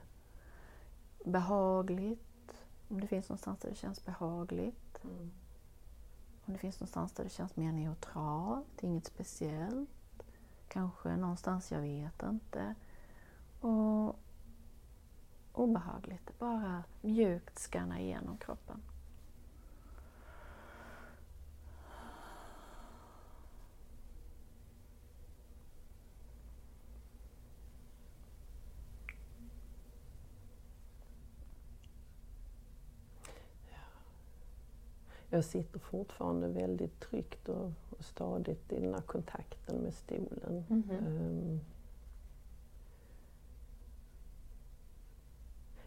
Behagligt, 1.25 2.53
om 2.89 3.01
det 3.01 3.07
finns 3.07 3.29
någonstans 3.29 3.61
där 3.61 3.69
det 3.69 3.75
känns 3.75 4.05
behagligt. 4.05 5.05
Mm. 5.05 5.31
Om 6.45 6.53
det 6.53 6.59
finns 6.59 6.81
någonstans 6.81 7.13
där 7.13 7.25
det 7.25 7.31
känns 7.31 7.57
mer 7.57 7.73
neutralt, 7.73 8.83
inget 8.83 9.07
speciellt. 9.07 10.23
Kanske 10.69 11.17
någonstans, 11.17 11.73
jag 11.73 11.81
vet 11.81 12.23
inte. 12.23 12.75
Och 13.61 14.17
obehagligt, 15.53 16.39
bara 16.39 16.85
mjukt 17.01 17.59
skanna 17.59 18.01
igenom 18.01 18.39
kroppen. 18.39 18.83
Jag 35.31 35.45
sitter 35.45 35.79
fortfarande 35.79 36.49
väldigt 36.49 37.01
tryggt 37.01 37.49
och, 37.49 37.73
och 37.99 38.05
stadigt 38.05 38.73
i 38.73 38.81
den 38.81 38.95
här 38.95 39.01
kontakten 39.03 39.77
med 39.77 39.95
stolen. 39.95 40.65
Ehm. 40.71 41.61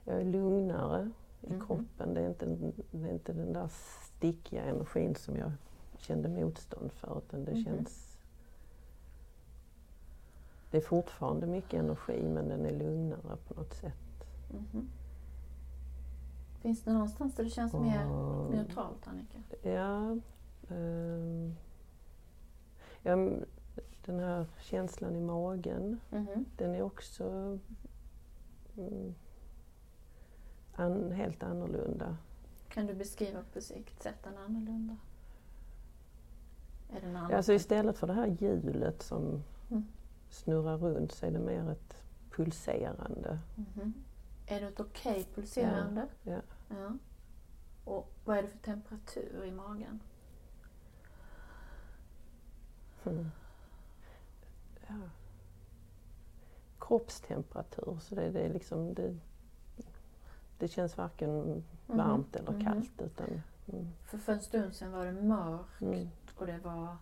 jag 0.05 0.21
är 0.21 0.25
lugnare 0.25 1.12
i 1.41 1.53
Mhm. 1.53 1.65
kroppen. 1.67 2.13
Det 2.13 2.21
är, 2.21 2.27
inte, 2.29 2.45
det 2.91 3.07
är 3.10 3.13
inte 3.13 3.33
den 3.33 3.53
där 3.53 3.67
stickiga 4.07 4.63
energin 4.63 5.15
som 5.15 5.38
jag 5.38 5.51
kände 5.98 6.29
motstånd 6.29 6.91
för. 6.91 7.17
Utan 7.17 7.45
det 7.45 7.51
Mhm. 7.51 7.63
känns... 7.63 8.17
Det 10.71 10.77
är 10.77 10.81
fortfarande 10.81 11.48
mycket 11.48 11.74
energi 11.74 12.24
men 12.29 12.48
den 12.50 12.65
är 12.65 12.71
lugnare 12.71 13.38
på 13.48 13.53
något 13.53 13.74
sätt. 13.74 14.25
Mhm. 14.51 14.88
Finns 16.61 16.83
det 16.83 16.93
någonstans 16.93 17.35
där 17.35 17.43
det 17.43 17.49
känns 17.49 17.73
mer 17.73 18.07
Och- 18.11 18.51
neutralt, 18.51 19.07
Annika? 19.07 19.37
Ja, 19.61 20.17
ehm, 20.75 21.55
ja, 23.03 23.15
den 24.05 24.19
här 24.19 24.45
känslan 24.59 25.15
i 25.15 25.19
magen, 25.19 25.99
Mhm. 26.09 26.45
den 26.57 26.75
är 26.75 26.81
också 26.81 27.57
mm, 28.77 29.15
an, 30.75 31.11
helt 31.11 31.43
annorlunda. 31.43 32.17
Kan 32.69 32.85
du 32.87 32.93
beskriva 32.93 33.39
på 33.53 33.61
sikt 33.61 34.03
sätt 34.03 34.15
den 34.23 34.37
annorlunda? 34.37 34.97
Är 36.93 37.01
den 37.01 37.15
annan? 37.15 37.33
Alltså 37.33 37.53
istället 37.53 37.97
för 37.97 38.07
det 38.07 38.13
här 38.13 38.27
hjulet 38.39 39.01
som 39.03 39.43
Mm. 39.71 39.85
snurrar 40.29 40.77
runt 40.77 41.11
så 41.11 41.25
är 41.25 41.31
det 41.31 41.39
mer 41.39 41.69
ett 41.71 42.03
pulserande. 42.35 43.39
Mhm. 43.55 43.93
Är 44.51 44.62
det 44.62 44.67
ett 44.67 44.79
okej 44.79 45.27
pulserande? 45.35 46.07
Ja. 46.24 46.42
ja. 46.70 46.98
Och 47.85 48.11
vad 48.25 48.37
är 48.37 48.42
det 48.42 48.48
för 48.50 48.57
temperatur 48.57 49.44
i 49.46 49.51
magen? 49.51 50.00
Mm. 53.05 53.31
Ja. 54.87 54.96
Kroppstemperatur, 56.79 57.98
så 58.01 58.16
det, 58.16 58.29
det 58.31 58.40
är 58.42 58.53
liksom 58.53 58.94
det, 58.94 59.18
det 60.57 60.68
känns 60.68 60.98
varken 60.98 61.64
varmt 61.87 62.35
eller 62.35 62.51
Mhm. 62.51 62.64
kallt 62.66 63.01
utan 63.01 63.42
mm, 63.68 63.87
För, 64.05 64.18
för 64.18 64.33
en 64.33 64.42
stund 64.42 64.75
sedan 64.75 64.92
var 64.92 65.05
det 65.05 65.11
mörkt 65.11 65.81
mm, 65.81 66.09
och 66.35 66.46
det 66.48 66.57
var 66.57 66.98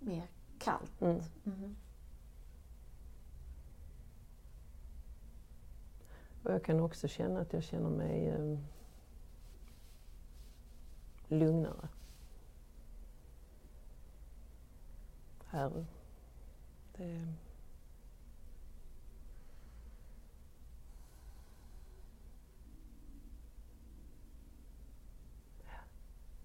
mer 0.00 0.26
kallt. 0.58 1.00
mm. 1.02 1.20
Mhm. 1.44 1.76
Och 6.48 6.54
jag 6.54 6.64
kan 6.64 6.80
också 6.80 7.08
känna 7.08 7.40
att 7.40 7.52
jag 7.52 7.62
känner 7.62 7.90
mig 7.90 8.28
eh, 8.28 8.58
lugnare. 11.28 11.88
Här. 15.44 15.86
Det, 16.96 17.26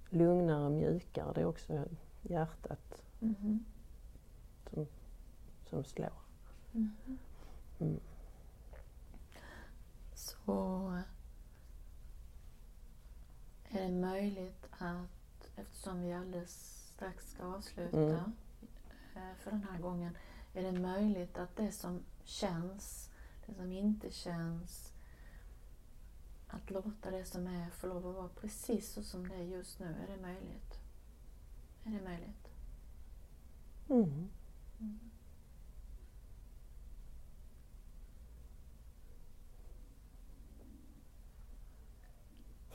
lugnare, 0.10 0.70
mjukare. 0.70 1.34
Det 1.34 1.42
är 1.42 1.46
också 1.46 1.86
hjärtat 2.22 3.04
Mhm. 3.20 3.66
som, 4.74 4.88
som 5.70 5.84
slår. 5.84 6.14
Mhm. 6.72 7.18
Mm. 7.80 8.00
Så 10.24 11.02
är 13.70 13.82
det 13.82 13.92
möjligt 13.92 14.66
att, 14.72 15.50
eftersom 15.56 16.02
vi 16.02 16.14
alldeles 16.14 16.84
strax 16.96 17.32
ska 17.32 17.44
avsluta 17.46 17.98
Mm. 17.98 18.34
eh, 19.16 19.36
för 19.40 19.52
den 19.52 19.64
här 19.72 19.80
gången, 19.80 20.18
är 20.54 20.64
det 20.64 20.80
möjligt 20.80 21.38
att 21.38 21.56
det 21.56 21.72
som 21.72 22.04
känns, 22.24 23.10
det 23.46 23.54
som 23.54 23.72
inte 23.72 24.12
känns, 24.12 24.94
att 26.48 26.70
låta 26.72 27.12
det 27.12 27.26
som 27.26 27.48
är 27.48 27.70
få 27.70 27.88
lov 27.88 28.08
att 28.08 28.16
vara 28.16 28.30
precis 28.30 28.94
så 28.94 29.04
som 29.04 29.28
det 29.28 29.36
är 29.36 29.44
just 29.44 29.80
nu. 29.80 29.86
Är 30.04 30.16
det 30.16 30.22
möjligt? 30.22 30.80
Är 31.84 31.92
det 31.92 32.02
möjligt? 32.04 32.48
Mm. 33.90 34.30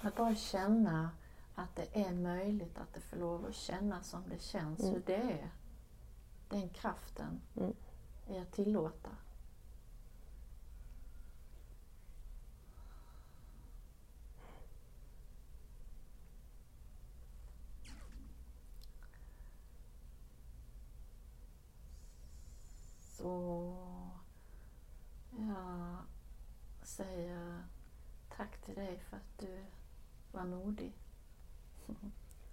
Att 0.08 0.16
bara 0.16 0.34
känna 0.34 1.10
att 1.54 1.76
det 1.76 2.02
är 2.04 2.14
möjligt 2.14 2.78
att 2.78 2.94
det 2.94 3.00
får 3.00 3.16
lov 3.16 3.46
att 3.46 3.54
kännas 3.54 4.08
som 4.08 4.22
det 4.28 4.42
känns, 4.42 4.80
Mm. 4.80 4.92
hur 4.94 5.02
det 5.06 5.14
är. 5.16 5.50
Den 6.48 6.68
kraften 6.68 7.40
Mm. 7.56 7.72
i 8.28 8.38
att 8.38 8.52
tillåta. 8.52 9.10
Så 23.00 23.74
jag 25.38 25.96
säger 26.82 27.62
tack 28.36 28.58
till 28.64 28.74
dig 28.74 28.98
för 29.10 29.16
att 29.16 29.38
du 29.38 29.64
var 30.50 30.56
modig. 30.56 30.94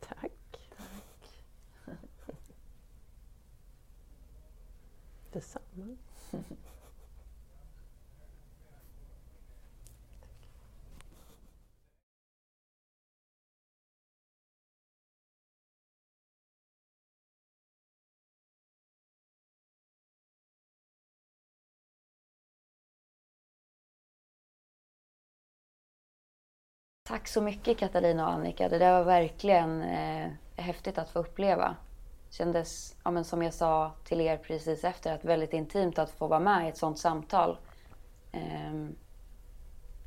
Tack. 0.01 0.31
Tack. 0.71 1.36
Detsamma. 5.34 5.97
Tack 27.08 27.28
så 27.28 27.41
mycket 27.41 27.78
Katarina 27.78 28.28
och 28.28 28.34
Annika. 28.34 28.70
Det 28.70 28.78
där 28.78 28.91
var 28.91 29.04
verkligen 29.04 29.82
eh, 29.82 30.30
häftigt 30.56 30.98
att 30.98 31.10
få 31.10 31.20
uppleva. 31.20 31.76
Kändes, 32.30 32.96
ja, 33.04 33.12
men 33.12 33.24
som 33.26 33.44
jag 33.44 33.54
sa 33.54 33.91
till 34.04 34.22
er 34.22 34.38
precis 34.38 34.84
efter, 34.84 35.13
att 35.13 35.26
väldigt 35.26 35.54
intimt 35.54 36.00
att 36.00 36.10
få 36.12 36.28
vara 36.28 36.39
med 36.39 36.65
i 36.65 36.70
ett 36.70 36.78
sånt 36.78 37.00
samtal. 37.00 37.58
Ehm, 38.32 38.96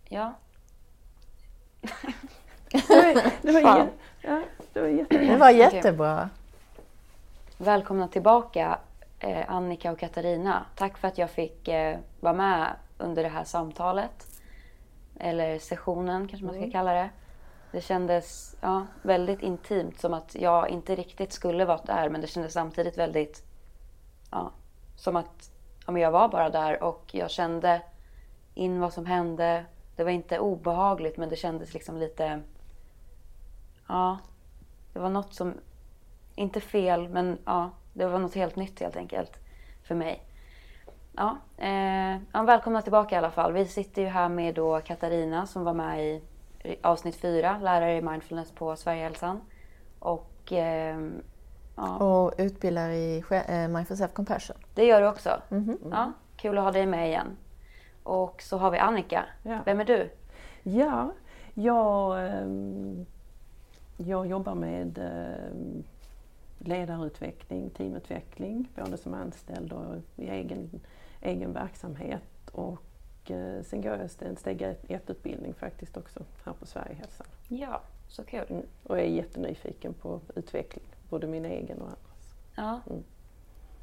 ja. 0.09 0.33
Det 3.43 3.53
var, 3.53 3.63
Fan. 3.63 3.89
jä- 3.89 3.91
ja, 4.23 4.43
det 4.73 4.81
var 4.81 4.89
jättebra. 4.89 5.27
Det 5.27 5.37
var 5.37 5.51
jättebra. 5.51 6.31
Välkomna 7.59 8.09
tillbaka 8.09 8.79
eh, 9.19 9.51
Annika 9.51 9.93
och 9.93 9.99
Katarina. 9.99 10.67
Tack 10.77 10.99
för 10.99 11.09
att 11.09 11.19
jag 11.19 11.31
fick 11.31 11.69
eh, 11.69 11.99
vara 12.21 12.35
med 12.35 12.77
under 12.99 13.23
det 13.23 13.29
här 13.29 13.45
samtalet. 13.45 14.28
Eller 15.19 15.59
sessionen 15.59 16.29
kanske 16.29 16.47
man 16.47 16.55
ska 16.55 16.71
kalla 16.71 16.93
det. 16.93 17.11
Det 17.73 17.81
kändes 17.81 18.57
ja, 18.61 18.87
väldigt 19.03 19.43
intimt, 19.43 20.01
som 20.01 20.15
att 20.15 20.35
jag 20.35 20.69
inte 20.69 20.95
riktigt 20.95 21.33
skulle 21.33 21.65
vara 21.65 21.83
där 21.85 22.09
men 22.09 22.21
det 22.21 22.27
kändes 22.27 22.53
samtidigt 22.53 22.99
väldigt 22.99 23.43
ja, 24.31 24.53
som 24.97 25.17
att 25.17 25.51
ja, 25.87 25.93
men 25.93 26.03
jag 26.03 26.11
var 26.11 26.29
bara 26.29 26.51
där 26.51 26.83
och 26.83 27.05
jag 27.13 27.31
kände 27.31 27.83
in 28.55 28.81
vad 28.81 28.93
som 28.93 29.07
hände. 29.07 29.65
Det 29.97 30.05
var 30.05 30.11
inte 30.11 30.39
obehagligt 30.39 31.17
men 31.17 31.29
det 31.29 31.37
kändes 31.37 31.75
liksom 31.75 31.99
lite... 31.99 32.41
Ja, 33.89 34.19
det 34.93 34.99
var 34.99 35.11
något 35.11 35.35
som... 35.35 35.55
Inte 36.35 36.61
fel, 36.61 37.09
men 37.09 37.39
ja, 37.45 37.71
det 37.93 38.07
var 38.07 38.19
något 38.19 38.35
helt 38.35 38.57
nytt 38.57 38.81
helt 38.81 38.97
enkelt 38.97 39.39
för 39.83 39.95
mig. 39.95 40.28
Ja, 41.21 41.37
eh, 41.57 42.17
ja, 42.33 42.43
välkomna 42.43 42.83
tillbaka 42.83 43.15
i 43.15 43.19
alla 43.19 43.31
fall. 43.31 43.53
Vi 43.53 43.67
sitter 43.67 44.03
ju 44.03 44.09
här 44.09 44.29
med 44.29 44.55
då 44.55 44.81
Katarina 44.81 45.47
som 45.47 45.65
var 45.65 45.75
med 45.75 46.05
i 46.07 46.23
avsnitt 46.83 47.17
fyra, 47.17 47.59
lärare 47.63 47.97
i 47.97 48.03
mindfulness 48.03 48.53
på 48.53 48.77
Sverigehälsan. 48.77 49.41
Och 49.99 50.53
eh, 50.53 50.99
ja, 51.77 51.97
Och 51.97 52.35
utbildar 52.39 52.91
i 52.91 53.25
eh, 53.31 53.69
Mindful 53.69 53.97
Self 53.97 54.13
Compassion. 54.13 54.57
det 54.75 54.85
gör 54.85 55.01
du 55.01 55.09
också. 55.09 55.43
Mhm. 55.49 55.79
Ja, 55.91 56.13
kul 56.37 56.59
att 56.59 56.65
ha 56.65 56.73
dig 56.73 56.87
med 56.87 57.09
igen. 57.09 57.37
Och 58.03 58.43
så 58.43 58.59
har 58.59 58.71
vi 58.71 58.79
Annika. 58.79 59.25
Ja. 59.43 59.59
Vem 59.65 59.81
är 59.81 59.85
du? 59.85 60.11
Ja, 60.63 61.13
jag, 61.55 62.27
ehm, 62.29 63.07
jag 63.97 64.27
jobbar 64.27 64.55
med 64.55 64.99
ehm, 64.99 65.85
ledarutveckling, 66.59 67.71
teamutveckling, 67.71 68.69
både 68.77 68.97
som 68.97 69.15
anställd 69.15 69.73
och 69.73 69.95
i 70.17 70.29
egen, 70.29 70.81
egen 71.21 71.53
verksamhet. 71.53 72.23
Och 72.53 73.31
eh, 73.31 73.63
sen 73.63 73.83
går 73.83 73.93
jag 73.93 74.01
en 74.21 74.37
steg 74.37 74.63
ett- 74.63 74.85
ett-utbildning 74.91 75.55
faktiskt 75.55 75.97
också 75.97 76.21
här 76.45 76.53
på 76.53 76.67
Sverigehälsan. 76.67 77.27
Ja, 77.49 77.81
så 78.09 78.25
kul. 78.25 78.45
Mm. 78.49 78.63
Och 78.87 78.99
jag 78.99 79.05
är 79.05 79.11
jättenyfiken 79.11 79.95
på 79.95 80.21
utveckling, 80.35 80.85
både 81.11 81.27
min 81.27 81.45
egen 81.45 81.79
och 81.81 81.87
andras. 81.89 82.35
Ja. 82.57 82.81
Mm. 82.91 83.05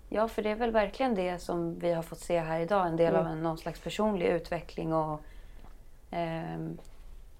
ja, 0.09 0.27
för 0.27 0.41
det 0.43 0.49
är 0.49 0.55
väl 0.55 0.71
verkligen 0.71 1.15
det 1.15 1.39
som 1.39 1.79
vi 1.79 1.93
har 1.93 2.03
fått 2.03 2.19
se 2.19 2.39
här 2.39 2.59
idag. 2.59 2.87
En 2.87 2.95
del 2.95 3.15
av 3.15 3.21
Mm. 3.25 3.31
en, 3.37 3.43
någon 3.43 3.57
slags 3.57 3.79
personlig 3.79 4.25
utveckling 4.27 4.93
och 4.93 5.19
ehm, 6.11 6.77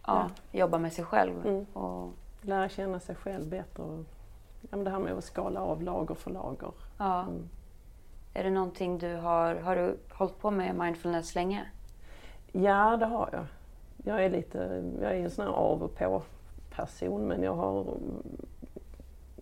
ja, 0.08 0.30
jobba 0.52 0.78
med 0.78 0.94
sig 0.94 1.06
själv. 1.06 1.46
Mm. 1.48 1.66
Och, 1.74 2.10
Lära 2.42 2.70
känna 2.70 3.00
sig 3.00 3.16
själv 3.16 3.48
bättre. 3.50 3.84
Och, 3.84 4.00
ja, 4.62 4.68
men 4.78 4.84
det 4.84 4.90
här 4.90 5.00
med 5.00 5.14
att 5.14 5.24
skala 5.24 5.62
av 5.62 5.82
lager 5.84 6.16
för 6.16 6.32
lager. 6.32 6.72
ja. 6.98 7.26
Är 8.38 8.44
det 8.44 8.50
någonting 8.50 8.98
du 8.98 9.16
har, 9.16 9.56
har 9.56 9.76
du 9.76 9.98
hållit 10.10 10.40
på 10.40 10.52
med 10.52 10.76
mindfulness 10.76 11.36
länge? 11.36 11.66
Ja, 12.52 12.98
det 12.98 13.06
har 13.06 13.30
jag. 13.32 13.46
Jag 14.04 14.26
är 14.26 14.30
lite, 14.30 14.84
jag 15.02 15.12
är 15.12 15.24
en 15.24 15.32
sån 15.32 15.46
här 15.46 15.54
av 15.54 15.84
och 15.84 15.96
på 15.96 16.22
person 16.70 17.28
men 17.28 17.44
jag 17.44 17.56
har 17.56 17.98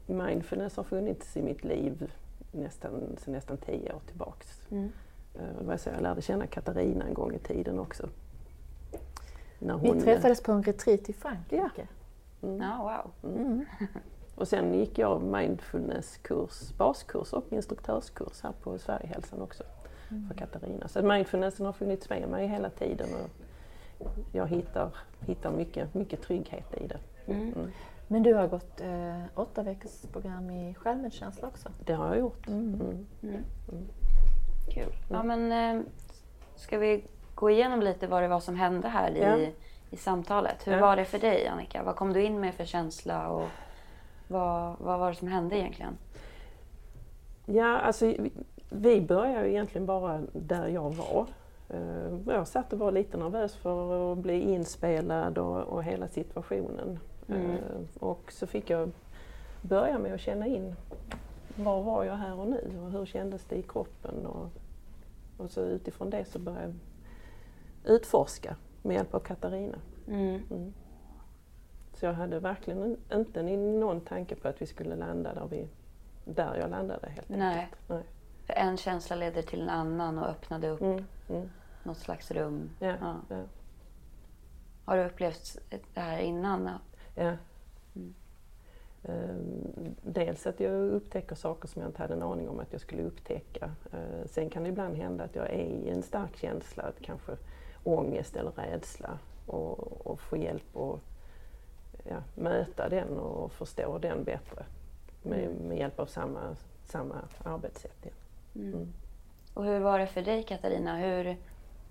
mindfulness 0.05 0.77
har 0.77 0.83
funnits 0.83 1.37
i 1.37 1.41
mitt 1.41 1.63
liv 1.63 2.11
nästan, 2.51 3.17
sedan 3.17 3.33
nästan 3.33 3.57
tio 3.57 3.93
år 3.93 4.01
tillbaks. 4.07 4.61
Mm. 4.71 4.91
Det 5.33 5.65
var 5.65 5.77
så 5.77 5.89
jag 5.89 6.01
lärde 6.01 6.21
känna 6.21 6.47
Katarina 6.47 7.05
en 7.05 7.13
gång 7.13 7.33
i 7.33 7.39
tiden 7.39 7.79
också. 7.79 8.09
När 9.59 9.77
Vi 9.77 10.01
träffades 10.01 10.43
på 10.43 10.51
en 10.51 10.63
retreat 10.63 11.09
i 11.09 11.13
Frankrike. 11.13 11.87
Mm. 12.43 12.61
Ja, 12.61 13.03
wow. 13.23 13.31
Mm. 13.35 13.65
Och 14.35 14.47
sen 14.47 14.73
gick 14.73 14.97
jag 14.97 15.21
mindfulnesskurs, 15.21 16.71
baskurs 16.77 17.33
och 17.33 17.45
instruktörskurs 17.49 18.41
här 18.43 18.51
på 18.63 18.77
Sverigehälsan 18.77 19.41
också 19.41 19.63
för 20.27 20.35
Katarina. 20.37 20.87
Så 20.87 21.01
mindfulnessen 21.01 21.65
har 21.65 21.73
funnits 21.73 22.09
med 22.09 22.29
mig 22.29 22.47
hela 22.47 22.69
tiden 22.69 23.07
och 23.13 23.29
jag 24.31 24.47
hittar, 24.47 24.95
hittar 25.19 25.51
mycket, 25.51 25.93
mycket 25.93 26.21
trygghet 26.21 26.73
i 26.77 26.87
det. 26.87 26.99
Mm. 27.25 27.53
Mm. 27.53 27.71
Men 28.07 28.23
du 28.23 28.33
har 28.33 28.47
gått 28.47 28.81
eh, 28.81 29.21
åtta 29.35 29.63
veckors 29.63 30.01
program 30.11 30.49
i 30.49 30.73
självmedkänsla 30.73 31.47
också. 31.47 31.69
Det 31.85 31.93
har 31.93 32.07
jag 32.07 32.19
gjort. 32.19 32.47
Mm. 32.47 32.73
Mm. 32.73 33.05
Mm. 33.21 33.83
Kul. 34.69 34.93
Ja, 35.09 35.23
men 35.23 35.51
eh, 35.51 35.83
ska 36.55 36.77
vi 36.77 37.05
gå 37.35 37.49
igenom 37.49 37.81
lite 37.81 38.07
vad 38.07 38.21
det 38.23 38.27
var 38.27 38.39
som 38.39 38.55
hände 38.55 38.87
här 38.87 39.11
i, 39.11 39.21
Ja. 39.21 39.37
i 39.89 39.97
samtalet? 39.97 40.67
Hur 40.67 40.73
Ja. 40.73 40.79
var 40.81 40.95
det 40.95 41.05
för 41.05 41.19
dig 41.19 41.47
Annika? 41.47 41.83
Vad 41.83 41.95
kom 41.95 42.13
du 42.13 42.23
in 42.23 42.39
med 42.39 42.53
för 42.53 42.65
känsla 42.65 43.27
och 43.29 43.47
vad, 44.27 44.75
vad 44.79 44.99
var 44.99 45.09
det 45.09 45.15
som 45.15 45.27
hände 45.27 45.57
egentligen? 45.57 45.97
Ja, 47.45 47.77
alltså 47.79 48.05
vi- 48.05 48.31
började 49.01 49.49
egentligen 49.51 49.85
bara 49.85 50.21
där 50.33 50.67
jag 50.67 50.89
var. 50.89 51.25
Eh, 51.69 52.17
Jag 52.27 52.47
satt 52.47 52.73
och 52.73 52.79
var 52.79 52.91
lite 52.91 53.17
nervös 53.17 53.55
för 53.55 54.11
att 54.13 54.17
bli 54.17 54.41
inspelad 54.53 55.37
och, 55.37 55.61
och 55.61 55.83
hela 55.83 56.07
situationen. 56.07 56.99
Mm. 57.27 57.51
Eh, 57.51 57.57
Och 57.99 58.31
så 58.31 58.47
fick 58.47 58.69
jag 58.69 58.91
börja 59.61 59.99
med 59.99 60.13
att 60.13 60.19
känna 60.21 60.47
in 60.47 60.75
var 61.55 61.83
var 61.83 62.03
jag 62.03 62.15
här 62.15 62.39
och 62.39 62.47
nu 62.47 62.79
och 62.85 62.91
hur 62.91 63.05
kändes 63.05 63.45
det 63.45 63.55
i 63.55 63.61
kroppen. 63.61 64.25
Och, 64.25 64.49
och 65.37 65.49
så 65.51 65.61
utifrån 65.61 66.09
det 66.09 66.25
så 66.25 66.39
började 66.39 66.63
jag 67.83 67.93
utforska 67.95 68.55
med 68.81 68.93
hjälp 68.95 69.13
av 69.13 69.19
Katarina. 69.19 69.77
Mm. 70.07 70.41
Mm. 70.51 70.73
Så 71.93 72.05
jag 72.05 72.13
hade 72.13 72.39
verkligen 72.39 72.83
in- 72.83 72.97
inte 73.13 73.43
någon 73.43 74.01
tanke 74.01 74.35
på 74.35 74.47
att 74.47 74.61
vi 74.61 74.65
skulle 74.65 74.95
landa 74.95 75.33
där, 75.33 75.47
vi, 75.49 75.67
där 76.25 76.55
jag 76.55 76.69
landade 76.69 77.09
helt 77.09 77.29
Nej. 77.29 77.59
enkelt. 77.59 77.81
Nej. 77.89 78.03
För 78.45 78.53
en 78.53 78.77
känsla 78.77 79.15
leder 79.15 79.41
till 79.41 79.61
en 79.61 79.69
annan 79.69 80.17
och 80.19 80.27
öppnade 80.29 80.69
upp 80.69 80.81
Mm, 80.81 81.05
mm, 81.29 81.49
något 81.83 81.97
slags 81.97 82.31
rum. 82.31 82.69
ja, 82.79 82.95
Ja. 83.01 83.15
ja, 83.29 83.43
Har 84.85 84.97
du 84.97 85.05
upplevt 85.05 85.57
det 85.93 85.99
här 86.01 86.19
innan? 86.19 86.69
ja. 87.15 87.33
Mm. 87.95 88.13
Ehm, 89.03 89.95
dels 90.01 90.47
att 90.47 90.59
jag 90.59 90.73
upptäcker 90.91 91.35
saker 91.35 91.67
som 91.67 91.81
jag 91.81 91.89
inte 91.89 92.01
hade 92.01 92.13
en 92.13 92.23
aning 92.23 92.49
om 92.49 92.59
att 92.59 92.71
jag 92.71 92.81
skulle 92.81 93.03
upptäcka. 93.03 93.71
Ehm, 93.91 94.27
sen 94.27 94.49
kan 94.49 94.63
det 94.63 94.69
ibland 94.69 94.95
hända 94.95 95.23
att 95.23 95.35
jag 95.35 95.49
är 95.49 95.63
i 95.63 95.89
en 95.89 96.03
stark 96.03 96.37
känsla, 96.37 96.83
att 96.83 96.99
kanske 97.01 97.37
ångest 97.83 98.35
eller 98.35 98.51
rädsla 98.51 99.19
och, 99.47 100.07
och 100.07 100.19
få 100.19 100.37
hjälp 100.37 100.77
att 100.77 100.99
ja, 102.03 102.15
möta 102.35 102.89
den 102.89 103.17
och 103.17 103.51
förstå 103.51 103.97
den 103.97 104.23
bättre 104.23 104.65
med, 105.23 105.39
Mm. 105.45 105.53
med 105.67 105.77
hjälp 105.77 105.99
av 105.99 106.05
samma, 106.05 106.55
samma 106.85 107.15
arbetssätt. 107.43 108.05
Mm. 108.55 108.73
Mm. 108.73 108.93
Och 109.53 109.63
hur 109.65 109.79
var 109.79 109.99
det 109.99 110.07
för 110.07 110.21
dig 110.21 110.43
Katarina? 110.43 110.97
Hur, 110.97 111.37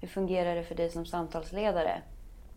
hur 0.01 0.09
fungerade 0.09 0.55
det 0.55 0.64
för 0.64 0.75
dig 0.75 0.90
som 0.90 1.07
samtalsledare? 1.07 2.03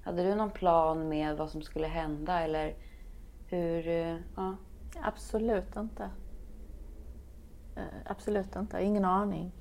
Hade 0.03 0.23
du 0.23 0.35
någon 0.35 0.51
plan 0.51 1.09
med 1.09 1.37
vad 1.37 1.49
som 1.49 1.61
skulle 1.61 1.87
hända 1.87 2.39
eller 2.39 2.73
hur? 3.47 3.87
eh, 3.87 4.17
Ja. 4.35 4.55
Absolut 5.01 5.75
inte. 5.75 6.09
Eh, 7.75 7.83
absolut 8.05 8.55
inte. 8.55 8.83
Ingen 8.83 9.05
aning. 9.05 9.51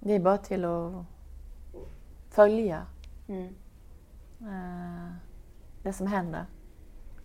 Det 0.00 0.12
är 0.14 0.20
bara 0.20 0.38
till 0.38 0.64
att 0.64 1.04
följa 2.30 2.86
Mm. 3.28 3.54
eh, 4.40 5.12
det 5.82 5.92
som 5.92 6.06
händer. 6.06 6.46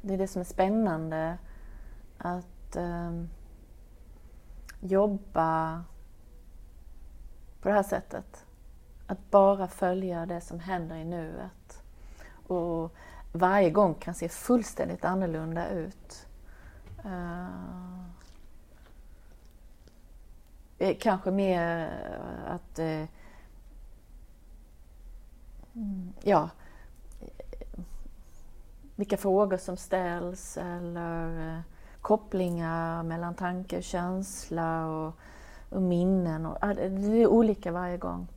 Det 0.05 0.13
är 0.13 0.17
det 0.17 0.27
som 0.27 0.39
är 0.39 0.45
spännande. 0.45 1.37
Att 2.17 2.75
eh, 2.75 3.11
jobba 4.79 5.83
på 7.61 7.69
det 7.69 7.75
här 7.75 7.83
sättet. 7.83 8.45
Att 9.07 9.31
bara 9.31 9.67
följa 9.67 10.25
det 10.25 10.41
som 10.41 10.59
händer 10.59 10.95
i 10.95 11.05
nuet. 11.05 11.83
Och 12.47 12.95
varje 13.31 13.69
gång 13.69 13.93
kan 13.93 14.13
se 14.13 14.29
fullständigt 14.29 15.05
annorlunda 15.05 15.69
ut. 15.69 16.27
Eh, 17.05 17.99
eh 20.77 20.97
kanske 20.99 21.31
mer 21.31 21.85
eh, 21.85 22.53
att 22.53 22.79
eh, 22.79 23.05
mm, 25.73 26.13
ja, 26.23 26.49
vilka 28.95 29.17
frågor 29.17 29.57
som 29.57 29.77
ställs 29.77 30.57
eller 30.57 31.55
eh, 31.55 31.59
kopplingar 32.01 33.03
mellan 33.03 33.35
tanke 33.35 33.77
och 33.77 33.83
känsla 33.83 34.87
och, 34.87 35.13
och 35.69 35.81
minnen. 35.81 36.45
Och, 36.45 36.75
det 36.75 37.21
är 37.21 37.27
olika 37.27 37.71
varje 37.71 37.97
gång. 37.97 38.27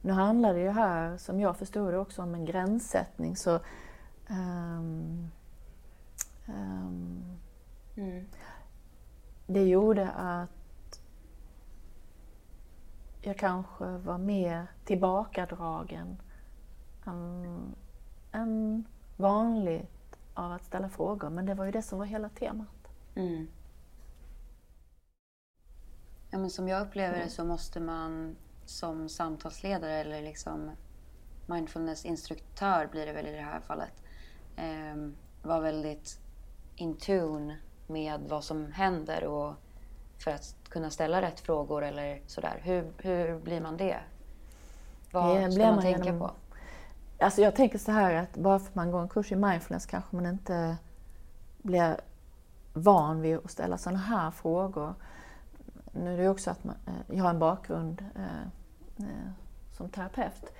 Nu 0.00 0.12
handlar 0.12 0.54
det 0.54 0.60
ju 0.60 0.70
här, 0.70 1.16
som 1.16 1.40
jag 1.40 1.56
förstod 1.56 1.92
det, 1.92 1.98
också 1.98 2.22
om 2.22 2.34
en 2.34 2.44
gränssättning. 2.44 3.36
Så, 3.36 3.60
ehm, 4.28 5.30
ehm, 6.46 7.38
Mm. 7.98 8.24
det 9.46 9.64
gjorde 9.64 10.10
att 10.10 11.00
jag 13.22 13.36
kanske 13.38 13.96
var 13.96 14.18
mer 14.18 14.66
tillbakadragen 14.84 16.16
än, 17.06 17.74
än 18.32 18.84
vanligt 19.18 20.16
av 20.34 20.52
att 20.52 20.64
ställa 20.64 20.88
frågor. 20.88 21.30
Men 21.30 21.46
det 21.46 21.54
var 21.54 21.64
ju 21.64 21.70
det 21.70 21.82
som 21.82 21.98
var 21.98 22.06
hela 22.06 22.28
temat. 22.28 22.88
Mm. 23.14 23.48
Ja, 26.30 26.38
men 26.38 26.50
som 26.50 26.68
jag 26.68 26.86
upplever 26.86 27.18
det 27.18 27.30
så 27.30 27.44
måste 27.44 27.80
man 27.80 28.36
som 28.64 29.08
samtalsledare 29.08 29.92
eller 29.94 30.22
liksom 30.22 30.70
mindfulnessinstruktör 31.46 32.86
blir 32.86 33.06
det 33.06 33.12
väl 33.12 33.26
i 33.26 33.32
det 33.32 33.40
här 33.42 33.60
fallet 33.60 34.02
eh, 34.56 35.10
vara 35.42 35.60
väldigt 35.60 36.20
in 36.76 36.96
tune 36.96 37.58
med 37.86 38.20
vad 38.28 38.44
som 38.44 38.72
händer 38.72 39.24
och 39.24 39.54
för 40.18 40.30
att 40.30 40.54
kunna 40.68 40.90
ställa 40.90 41.22
rätt 41.22 41.40
frågor 41.40 41.84
eller 41.84 42.20
sådär. 42.26 42.60
Hur, 42.62 42.92
hur 42.98 43.38
blir 43.38 43.60
man 43.60 43.76
det? 43.76 44.00
Vad 45.12 45.40
Det 45.40 45.52
ska 45.52 45.62
man, 45.66 45.74
man 45.74 45.82
tänka 45.82 46.04
genom- 46.04 46.20
på? 46.20 46.30
Alltså 47.20 47.40
jag 47.40 47.54
tänker 47.54 47.78
så 47.78 47.92
här 47.92 48.14
att 48.14 48.36
bara 48.36 48.58
för 48.58 48.66
att 48.66 48.74
man 48.74 48.90
går 48.90 49.00
en 49.02 49.08
kurs 49.08 49.32
i 49.32 49.36
mindfulness 49.36 49.86
kanske 49.86 50.16
man 50.16 50.26
inte 50.26 50.76
blir 51.62 51.96
van 52.72 53.20
vid 53.20 53.36
att 53.36 53.50
ställa 53.50 53.78
sådana 53.78 53.98
här 53.98 54.30
frågor. 54.30 54.94
Nu 55.92 56.12
är 56.12 56.16
det 56.16 56.22
ju 56.22 56.28
också 56.28 56.50
att 56.50 56.64
man, 56.64 56.76
eh, 56.86 57.16
jag 57.16 57.24
har 57.24 57.30
en 57.30 57.38
bakgrund 57.38 58.04
eh, 58.14 58.42
eh, 59.06 59.30
som 59.72 59.88
terapeut. 59.88 60.52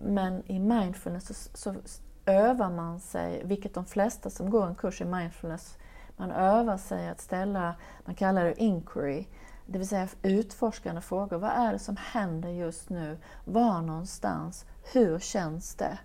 Men 0.00 0.42
i 0.46 0.58
mindfulness 0.58 1.26
så, 1.26 1.74
så 1.84 2.00
övar 2.26 2.70
man 2.70 3.00
sig, 3.00 3.44
vilket 3.44 3.74
de 3.74 3.84
flesta 3.84 4.30
som 4.30 4.50
går 4.50 4.66
en 4.66 4.74
kurs 4.74 5.00
i 5.00 5.04
mindfulness, 5.04 5.78
man 6.16 6.30
övar 6.30 6.76
sig 6.76 7.08
att 7.08 7.20
ställa, 7.20 7.74
man 8.04 8.14
kallar 8.14 8.44
det 8.44 8.60
inquiry, 8.62 9.26
det 9.66 9.78
vill 9.78 9.88
säga 9.88 10.08
utforskande 10.22 11.00
frågor. 11.00 11.38
Vad 11.38 11.50
är 11.50 11.72
det 11.72 11.78
som 11.78 11.96
händer 11.96 12.48
just 12.48 12.90
nu? 12.90 13.18
Var 13.44 13.82
någonstans? 13.82 14.66
Hur 14.82 15.18
känns 15.18 15.74
det? 15.74 15.98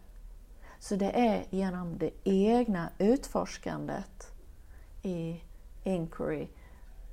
Så 0.80 0.96
det 0.96 1.12
är 1.12 1.46
genom 1.50 1.98
det 1.98 2.12
egna 2.24 2.90
utforskandet 2.98 4.32
i 5.02 5.42
inquiry 5.84 6.48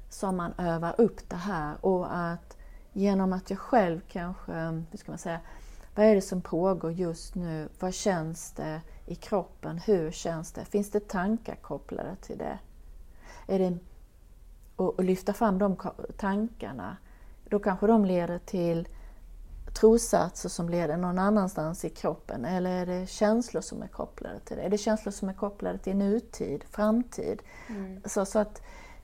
som 0.08 0.36
man 0.36 0.52
övar 0.58 0.94
upp 1.00 1.28
det 1.28 1.36
här 1.36 1.84
och 1.84 2.16
att 2.16 2.56
genom 2.92 3.32
att 3.32 3.50
jag 3.50 3.58
själv 3.58 4.00
kanske, 4.08 4.52
hur 4.90 4.98
ska 4.98 5.12
man 5.12 5.18
säga, 5.18 5.40
vad 5.94 6.06
är 6.06 6.14
det 6.14 6.22
som 6.22 6.42
pågår 6.42 6.92
just 6.92 7.34
nu? 7.34 7.68
Vad 7.80 7.94
känns 7.94 8.52
det 8.52 8.80
i 9.06 9.14
kroppen? 9.14 9.78
Hur 9.78 10.10
känns 10.10 10.52
det? 10.52 10.64
Finns 10.64 10.90
det 10.90 11.08
tankar 11.08 11.54
kopplade 11.54 12.16
till 12.16 12.38
det? 12.38 12.58
Är 13.46 13.58
det 13.58 13.78
och, 14.76 14.98
och 14.98 15.04
lyfta 15.04 15.32
fram 15.32 15.58
de 15.58 15.76
tankarna, 16.16 16.96
då 17.48 17.58
kanske 17.58 17.86
de 17.86 18.04
leder 18.04 18.38
till 18.38 18.88
trossatser 19.74 20.48
som 20.48 20.68
leder 20.68 20.96
någon 20.96 21.18
annanstans 21.18 21.84
i 21.84 21.90
kroppen 21.90 22.44
eller 22.44 22.70
är 22.70 22.86
det 22.86 23.06
känslor 23.06 23.60
som 23.60 23.82
är 23.82 23.88
kopplade 23.88 24.40
till 24.40 24.56
det? 24.56 24.62
Är 24.62 24.70
det 24.70 24.78
känslor 24.78 25.12
som 25.12 25.28
är 25.28 25.34
kopplade 25.34 25.78
till 25.78 25.96
nutid, 25.96 26.64
framtid? 26.70 27.42
Mm. 27.68 28.02
Så, 28.04 28.24
så 28.24 28.38
att 28.38 28.62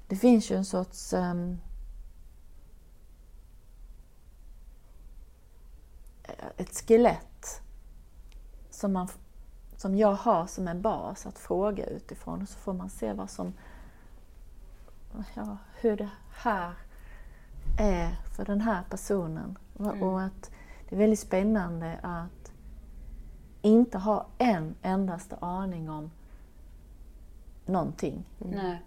det 0.08 0.16
finns 0.16 0.50
ju 0.50 0.56
en 0.56 0.64
sorts 0.64 1.12
um, 1.12 1.58
ett 6.56 6.86
skelett 6.86 7.62
som, 8.70 8.92
man, 8.92 9.08
som 9.76 9.96
jag 9.96 10.14
har 10.14 10.46
som 10.46 10.68
en 10.68 10.82
bas 10.82 11.26
att 11.26 11.38
fråga 11.38 11.86
utifrån 11.86 12.42
och 12.42 12.48
så 12.48 12.58
får 12.58 12.72
man 12.72 12.90
se 12.90 13.12
vad 13.12 13.30
som 13.30 13.52
ja, 15.34 15.56
hur 15.74 15.96
det 15.96 16.10
här 16.32 16.74
är 17.78 18.16
för 18.36 18.44
den 18.44 18.60
här 18.60 18.82
personen. 18.90 19.58
Mm. 19.78 20.02
Och 20.02 20.22
att 20.22 20.50
det 20.90 20.96
är 20.96 20.98
väldigt 20.98 21.18
spännande 21.18 21.98
att 22.02 22.52
inte 23.62 23.98
ha 23.98 24.26
en 24.38 24.74
endaste 24.82 25.36
aning 25.36 25.90
om 25.90 26.10
någonting. 27.66 28.24
Mm. 28.40 28.56
Nej. 28.56 28.82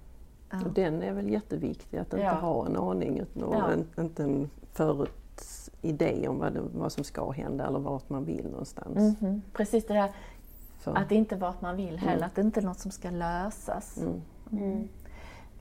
Ja. 0.49 0.65
Och 0.65 0.73
den 0.73 1.03
är 1.03 1.13
väl 1.13 1.29
jätteviktig, 1.29 1.97
att 1.97 2.13
inte 2.13 2.25
ja. 2.25 2.33
ha 2.33 2.65
en 2.65 2.77
aning 2.77 3.21
och 3.21 3.55
ja. 3.55 3.71
en, 3.71 3.87
inte 4.03 4.23
en 4.23 4.49
förutidé 4.71 6.27
om 6.27 6.39
vad, 6.39 6.53
det, 6.53 6.61
vad 6.73 6.91
som 6.91 7.03
ska 7.03 7.31
hända 7.31 7.67
eller 7.67 7.79
vart 7.79 8.09
man 8.09 8.25
vill 8.25 8.49
någonstans. 8.49 8.97
Mm 8.97 9.15
-hmm. 9.15 9.41
Precis 9.53 9.85
det 9.85 9.93
där 9.93 10.11
För. 10.79 10.95
att 10.95 11.11
inte 11.11 11.35
vart 11.35 11.61
man 11.61 11.75
vill 11.75 11.97
heller, 11.97 12.13
mm. 12.13 12.25
att 12.25 12.35
det 12.35 12.41
inte 12.41 12.59
är 12.59 12.63
något 12.63 12.79
som 12.79 12.91
ska 12.91 13.09
lösas. 13.09 13.97
Mm. 13.97 14.21
mm. 14.51 14.87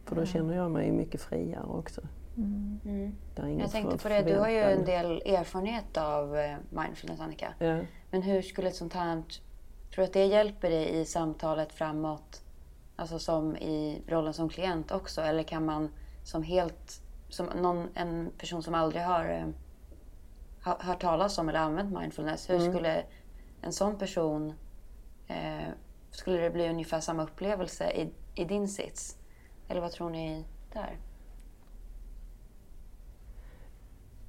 För 0.05 0.16
då 0.16 0.24
känner 0.24 0.57
jag 0.57 0.70
mig 0.70 0.92
mycket 0.92 1.20
friare 1.20 1.66
också. 1.66 2.00
Mm. 2.37 2.81
Mm. 2.85 3.59
Jag 3.61 3.71
tänkte 3.71 3.99
på 3.99 4.09
det, 4.09 4.23
du 4.23 4.38
har 4.38 4.49
ju 4.49 4.59
en 4.59 4.85
del 4.85 5.23
erfarenhet 5.27 5.97
av 5.97 6.37
eh, 6.37 6.57
mindfulness 6.71 7.21
Annika. 7.21 7.55
Ja. 7.59 7.79
Men 8.11 8.23
hur 8.23 8.42
skulle 8.42 8.68
ett 8.68 8.77
sånt 8.77 8.92
här, 8.92 9.23
tror 9.95 9.97
du 9.97 10.03
att 10.03 10.12
det 10.12 10.25
hjälper 10.25 10.71
dig 10.71 11.01
i 11.01 11.05
samtalet 11.05 11.73
framåt? 11.73 12.42
Alltså 12.97 13.18
som 13.18 13.57
i 13.57 14.03
rollen 14.07 14.35
som 14.35 14.49
klient 14.49 14.92
också? 14.92 15.21
Eller 15.21 15.42
kan 15.42 15.64
man 15.64 15.88
som 16.25 16.42
helt, 16.42 17.03
som 17.29 17.47
någon, 17.47 17.88
en 17.95 18.31
person 18.38 18.62
som 18.62 18.75
aldrig 18.75 19.03
har 19.03 19.25
eh, 19.25 19.47
hört 20.61 21.01
talas 21.01 21.38
om 21.38 21.49
eller 21.49 21.61
använt 21.61 21.99
mindfulness, 21.99 22.51
hur 22.51 22.61
mm. 22.61 22.73
skulle 22.73 23.05
en 23.62 23.73
sån 23.73 23.99
person, 23.99 24.53
eh, 25.29 25.68
skulle 26.11 26.38
det 26.38 26.51
bli 26.51 26.68
ungefär 26.68 27.01
samma 27.01 27.23
upplevelse 27.23 27.90
i, 27.90 28.12
i 28.35 28.45
din 28.45 28.68
sits? 28.68 29.18
Eller 29.68 29.81
vad 29.81 29.90
tror 29.90 30.11
ni 30.11 30.45
där? 30.73 30.99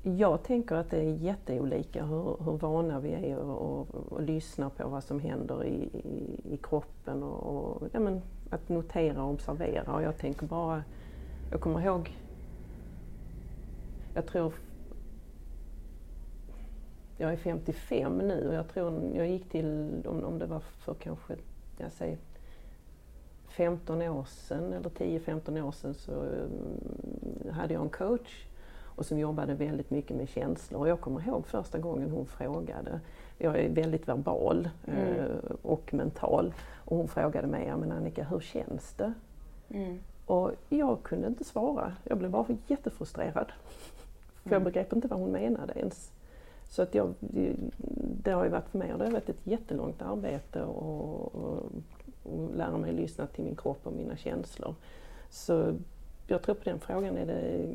Jag 0.06 0.44
tänker 0.44 0.76
att 0.76 0.90
det 0.90 0.98
är 0.98 1.14
jätteolika 1.14 2.06
hur, 2.06 2.38
hur 2.44 2.58
vana 2.58 3.00
vi 3.00 3.14
är 3.14 3.38
att 3.38 4.24
lyssna 4.24 4.70
på 4.70 4.88
vad 4.88 5.04
som 5.04 5.20
händer 5.20 5.66
i, 5.66 5.90
i, 5.94 6.40
i 6.54 6.58
kroppen 6.58 7.24
och, 7.24 7.44
och 7.44 7.90
ja, 7.94 8.00
men, 8.00 8.22
att 8.50 8.70
notera 8.70 9.24
och 9.24 9.30
observera. 9.30 9.94
Och 9.94 10.04
jag 10.04 10.18
tänker 10.18 10.46
bara, 10.46 10.84
jag 11.50 11.62
kommer 11.62 11.82
ihåg, 11.82 12.18
jag 14.14 14.26
tror, 14.26 14.54
jag 17.18 17.34
är 17.34 17.38
55 17.38 18.18
nu 18.18 18.48
och 18.48 18.56
jag 18.56 18.68
tror 18.68 19.12
jag 19.16 19.30
gick 19.30 19.50
till, 19.50 20.02
om, 20.06 20.24
om 20.24 20.40
det 20.40 20.46
var 20.46 20.60
för 20.60 20.94
kanske, 20.94 21.36
jag 21.78 21.92
säger 21.92 22.18
15 23.48 24.02
år 24.02 24.24
sedan, 24.24 24.74
eller 24.74 24.90
10-15 24.90 25.62
år 25.62 25.72
sedan, 25.72 25.94
så 25.94 26.12
mm, 26.12 27.54
hade 27.54 27.74
jag 27.74 27.84
en 27.84 27.90
coach 27.90 28.46
och 28.96 29.06
som 29.06 29.20
jobbade 29.20 29.54
väldigt 29.54 29.90
mycket 29.90 30.18
med 30.18 30.30
känslor. 30.30 30.82
Och 30.82 30.88
jag 30.88 31.02
kommer 31.02 31.28
ihåg 31.28 31.48
första 31.48 31.78
gången 31.78 32.10
hon 32.12 32.26
frågade, 32.26 33.00
jag 33.38 33.60
är 33.60 33.70
väldigt 33.70 34.08
verbal 34.08 34.70
mm. 34.88 35.00
Eh, 35.00 35.28
och 35.62 35.94
mental, 35.94 36.54
och 36.86 36.98
hon 36.98 37.08
frågade 37.08 37.48
mig, 37.48 37.74
men 37.78 37.92
Annika 37.92 38.24
hur 38.24 38.40
känns 38.40 38.94
det? 38.94 39.14
Mm. 39.70 40.00
Och 40.26 40.52
jag 40.70 41.04
kunde 41.04 41.28
inte 41.28 41.44
svara, 41.44 41.94
jag 42.04 42.18
blev 42.18 42.32
bara 42.32 42.46
jättefrustrerad. 42.68 43.52
För 44.44 44.50
jag 44.50 44.62
mm. 44.62 44.64
begrep 44.64 44.94
inte 44.94 45.08
vad 45.08 45.20
hon 45.20 45.32
menade 45.32 45.74
ens. 45.74 46.12
Så 46.70 46.82
att 46.82 46.96
jag, 46.96 47.14
det 48.24 48.32
har 48.32 48.44
ju 48.44 48.50
varit 48.50 48.70
för 48.70 48.78
mig 48.78 48.94
det 48.98 49.04
har 49.04 49.12
varit 49.12 49.30
ett 49.30 49.48
jättelångt 49.48 50.02
arbete 50.02 50.64
och, 50.64 51.36
och 51.36 51.72
och 52.24 52.56
lära 52.56 52.78
mig 52.78 52.94
lyssna 52.94 53.28
till 53.28 53.44
min 53.44 53.56
kropp 53.56 53.80
och 53.84 53.94
mina 53.94 54.18
känslor. 54.18 54.76
Så 55.30 55.74
jag 56.28 56.42
tror 56.42 56.56
på 56.56 56.64
den 56.64 56.80
frågan 56.80 57.18
är 57.18 57.26
det, 57.26 57.68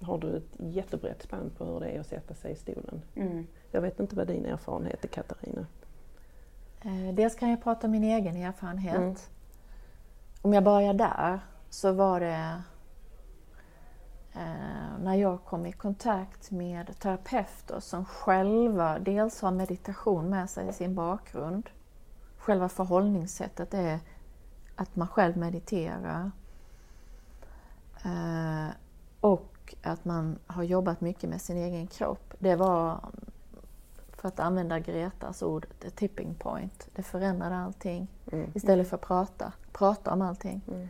har 0.00 0.18
du 0.18 0.36
ett 0.36 0.56
jättebrett 0.58 1.22
spann 1.22 1.50
på 1.58 1.64
hur 1.64 1.80
det 1.80 1.88
är 1.88 2.00
att 2.00 2.06
sätta 2.06 2.34
sig 2.34 2.52
i 2.52 2.56
stolen. 2.56 3.02
Mm. 3.14 3.46
Jag 3.70 3.80
vet 3.80 4.00
inte 4.00 4.16
vad 4.16 4.26
din 4.26 4.44
erfarenhet 4.44 5.04
är 5.04 5.08
Katarina? 5.08 5.66
Eh, 6.82 7.14
dels 7.14 7.34
kan 7.34 7.50
jag 7.50 7.62
prata 7.62 7.86
om 7.86 7.90
min 7.90 8.04
egen 8.04 8.36
erfarenhet. 8.36 8.96
Mm. 8.96 9.14
Om 10.42 10.52
jag 10.52 10.64
börjar 10.64 10.94
där 10.94 11.40
så 11.70 11.92
var 11.92 12.20
det 12.20 12.62
eh, 14.34 14.98
när 15.00 15.14
jag 15.14 15.44
kom 15.44 15.66
i 15.66 15.72
kontakt 15.72 16.50
med 16.50 16.98
terapeuter 16.98 17.80
som 17.80 18.04
själva 18.04 18.98
dels 18.98 19.40
har 19.42 19.50
meditation 19.50 20.30
med 20.30 20.50
sig 20.50 20.68
i 20.68 20.72
sin 20.72 20.94
bakgrund 20.94 21.70
själva 22.40 22.68
förhållningssättet 22.68 23.74
är 23.74 23.98
att 24.76 24.96
man 24.96 25.08
själv 25.08 25.36
mediterar. 25.36 26.30
Eh, 28.04 28.68
och 29.20 29.74
att 29.82 30.04
man 30.04 30.38
har 30.46 30.62
jobbat 30.62 31.00
mycket 31.00 31.30
med 31.30 31.40
sin 31.40 31.56
egen 31.56 31.86
kropp. 31.86 32.34
Det 32.38 32.56
var, 32.56 33.00
för 34.12 34.28
att 34.28 34.40
använda 34.40 34.78
Gretas 34.78 35.42
ord, 35.42 35.66
the 35.78 35.90
tipping 35.90 36.34
point. 36.34 36.88
Det 36.94 37.02
förändrade 37.02 37.56
allting. 37.56 38.08
Mm. 38.32 38.50
Istället 38.54 38.88
för 38.88 38.96
att 38.96 39.02
prata, 39.02 39.52
prata 39.72 40.12
om 40.12 40.22
allting. 40.22 40.60
Mm. 40.68 40.88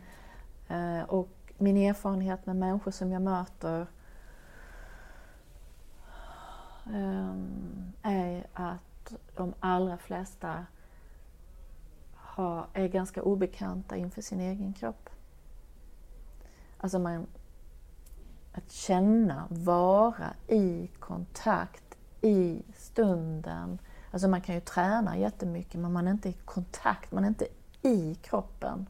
Eh, 0.67 1.03
och 1.03 1.29
min 1.57 1.77
erfarenhet 1.77 2.45
med 2.45 2.55
människor 2.55 2.91
som 2.91 3.11
jag 3.11 3.21
möter 3.21 3.87
eh, 6.85 7.35
är 8.01 8.47
att 8.53 9.13
de 9.35 9.53
allra 9.59 9.97
flesta 9.97 10.65
har, 12.15 12.67
är 12.73 12.87
ganska 12.87 13.23
obekanta 13.23 13.97
inför 13.97 14.21
sin 14.21 14.39
egen 14.39 14.73
kropp. 14.73 15.09
Alltså 16.81 16.99
man, 16.99 17.27
att 18.51 18.71
känna, 18.71 19.47
vara 19.49 20.33
i 20.47 20.89
kontakt 20.99 21.97
i 22.21 22.63
stunden. 22.75 23.79
Alltså 24.11 24.27
man 24.27 24.41
kan 24.41 24.55
ju 24.55 24.61
träna 24.61 25.17
jättemycket 25.17 25.79
men 25.79 25.93
man 25.93 26.07
är 26.07 26.11
inte 26.11 26.29
i 26.29 26.33
kontakt, 26.33 27.11
man 27.11 27.23
är 27.23 27.27
inte 27.27 27.47
i 27.81 28.15
kroppen. 28.15 28.87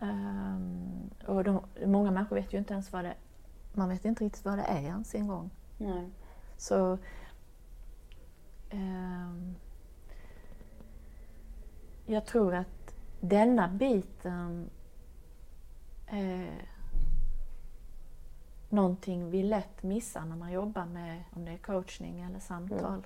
Um, 0.00 1.10
och 1.26 1.44
de, 1.44 1.60
många 1.86 2.10
människor 2.10 2.36
vet 2.36 2.52
ju 2.52 2.58
inte 2.58 2.72
ens 2.72 2.92
vad 2.92 3.04
det 3.04 3.14
man 3.72 3.88
vet 3.88 4.04
inte 4.04 4.24
riktigt 4.24 4.44
vad 4.44 4.58
det 4.58 4.62
är 4.62 4.82
ens 4.82 5.14
en 5.14 5.26
gång. 5.26 5.50
Nej. 5.78 6.10
Så 6.56 6.98
um, 8.72 9.54
jag 12.06 12.26
tror 12.26 12.54
att 12.54 12.94
denna 13.20 13.68
biten 13.68 14.70
är 16.06 16.68
någonting 18.68 19.30
vi 19.30 19.42
lätt 19.42 19.82
missar 19.82 20.24
när 20.24 20.36
man 20.36 20.52
jobbar 20.52 20.84
med 20.86 21.24
om 21.30 21.44
det 21.44 21.50
är 21.50 21.58
coachning 21.58 22.20
eller 22.20 22.38
samtal. 22.38 22.78
Mm. 22.78 23.02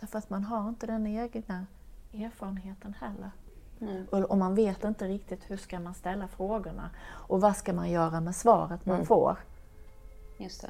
Därför 0.00 0.18
att 0.18 0.30
man 0.30 0.44
har 0.44 0.68
inte 0.68 0.86
den 0.86 1.06
egna 1.06 1.66
erfarenheten 2.12 2.94
heller. 3.00 3.30
Mm. 3.80 4.06
Och, 4.10 4.18
och, 4.18 4.38
man 4.38 4.54
vet 4.54 4.84
inte 4.84 5.08
riktigt 5.08 5.50
hur 5.50 5.56
ska 5.56 5.80
man 5.80 5.94
ställa 5.94 6.28
frågorna 6.28 6.90
och 7.06 7.40
vad 7.40 7.56
ska 7.56 7.72
man 7.72 7.90
göra 7.90 8.20
med 8.20 8.36
svaret 8.36 8.86
man 8.86 8.94
mm. 8.94 9.06
får. 9.06 9.38
Just 10.38 10.66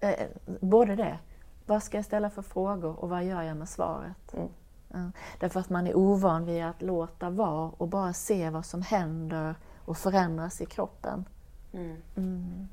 det. 0.00 0.08
Eh, 0.08 0.28
både 0.60 0.96
det. 0.96 1.18
vad 1.66 1.82
ska 1.82 1.98
jag 1.98 2.04
ställa 2.04 2.30
för 2.30 2.42
frågor 2.42 2.98
och 2.98 3.08
vad 3.08 3.24
gör 3.24 3.42
jag 3.42 3.56
med 3.56 3.68
svaret? 3.68 4.34
Mm. 4.34 4.48
Ja, 4.88 5.10
därför 5.38 5.60
att 5.60 5.70
man 5.70 5.86
är 5.86 5.96
ovan 5.96 6.44
vid 6.44 6.64
att 6.64 6.82
låta 6.82 7.30
vara 7.30 7.70
och 7.76 7.88
bara 7.88 8.12
se 8.12 8.50
vad 8.50 8.66
som 8.66 8.82
händer 8.82 9.54
och 9.88 9.96
förändras 9.96 10.60
i 10.60 10.66
kroppen. 10.66 11.24
Mm. 11.72 11.96
Mm. 12.16 12.68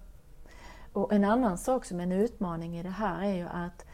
Och 0.94 1.14
en 1.14 1.26
annan 1.26 1.58
sak 1.58 1.86
som 1.86 2.00
är 2.00 2.04
en 2.04 2.12
utmaning 2.12 2.78
i 2.78 2.84
det 2.84 2.90
här 2.90 3.24
är 3.24 3.34
ju 3.34 3.48
att 3.48 3.86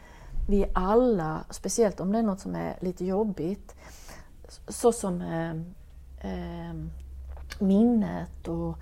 vi 0.48 0.66
alla, 0.74 1.44
speciellt 1.50 2.00
om 2.00 2.12
det 2.12 2.18
är 2.18 2.22
något 2.22 2.40
som 2.40 2.54
är 2.54 2.76
lite 2.80 3.04
jobbigt, 3.04 3.76
så 4.68 4.92
som 4.92 5.20
eh, 5.20 5.50
eh, 6.30 6.74
minnet 7.58 8.48
och 8.48 8.78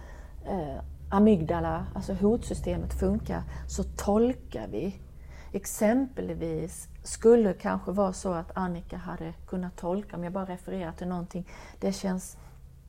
eh, 0.47 0.83
amygdala, 1.11 1.87
alltså 1.95 2.15
hotsystemet 2.15 3.01
funkar, 3.01 3.43
så 3.69 3.83
tolkar 3.85 4.69
vi. 4.69 5.01
Exempelvis 5.53 6.89
skulle 7.03 7.49
det 7.49 7.59
kanske 7.59 7.93
vara 7.93 8.13
så 8.13 8.33
att 8.33 8.57
Annika 8.57 8.97
hade 8.97 9.33
kunnat 9.47 9.77
tolka, 9.77 10.17
om 10.17 10.25
jag 10.25 10.33
bara 10.33 10.45
refererar 10.45 10.93
till 10.93 11.09
någonting, 11.09 11.49
det 11.81 11.93
känns 11.93 12.37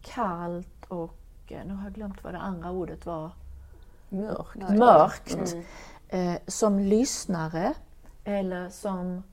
kallt 0.02 0.86
och, 0.88 1.21
eh, 1.54 1.66
nu 1.66 1.74
har 1.74 1.84
jag 1.84 1.94
glömt 1.94 2.24
vad 2.24 2.34
det 2.34 2.40
andra 2.40 2.72
ordet 2.72 3.06
var, 3.06 3.32
Mörkt. 4.10 4.78
mörkt. 4.78 5.54
Mm. 5.54 5.64
Eh, 6.10 6.42
som 6.48 6.80
lyssnare 6.80 7.74
eller 8.24 8.70
som 8.70 9.24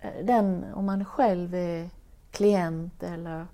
eh, 0.00 0.24
den, 0.24 0.64
om 0.74 0.86
man 0.86 1.04
själv 1.04 1.54
är 1.54 1.90
klient 2.30 3.02
eller 3.02 3.46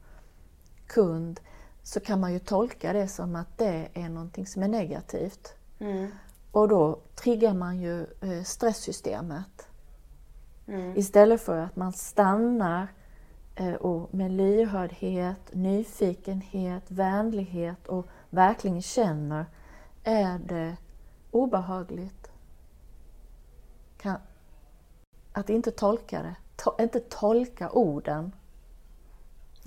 kund, 0.87 1.41
så 1.83 2.01
kan 2.01 2.21
man 2.21 2.33
ju 2.33 2.39
tolka 2.39 2.93
det 2.93 3.09
som 3.09 3.37
att 3.37 3.59
det 3.59 3.89
är 3.95 4.09
någonting 4.09 4.47
som 4.47 4.63
är 4.63 4.69
negativt. 4.69 5.55
Mm. 5.79 6.11
Och 6.53 6.69
då 6.69 6.99
triggar 7.15 7.55
man 7.55 7.81
ju 7.81 8.01
eh, 8.01 8.43
stresssystemet. 8.45 9.69
Mm. 10.67 10.97
Istället 10.97 11.41
för 11.41 11.59
att 11.59 11.77
man 11.77 11.93
stannar 11.93 12.89
och 13.81 14.15
med 14.15 14.31
lyhördhet, 14.31 15.39
nyfikenhet, 15.53 16.91
vänlighet 16.91 17.87
och 17.87 18.07
verkligen 18.31 18.83
känner, 18.83 19.47
är 20.05 20.39
det 20.39 20.77
obehagligt? 21.31 22.31
Kan, 23.97 24.17
att 25.33 25.51
inte 25.51 25.71
tolka 25.71 26.23
det, 26.23 26.37
to, 26.57 26.83
inte 26.83 27.01
tolka 27.01 27.71
orden. 27.71 28.33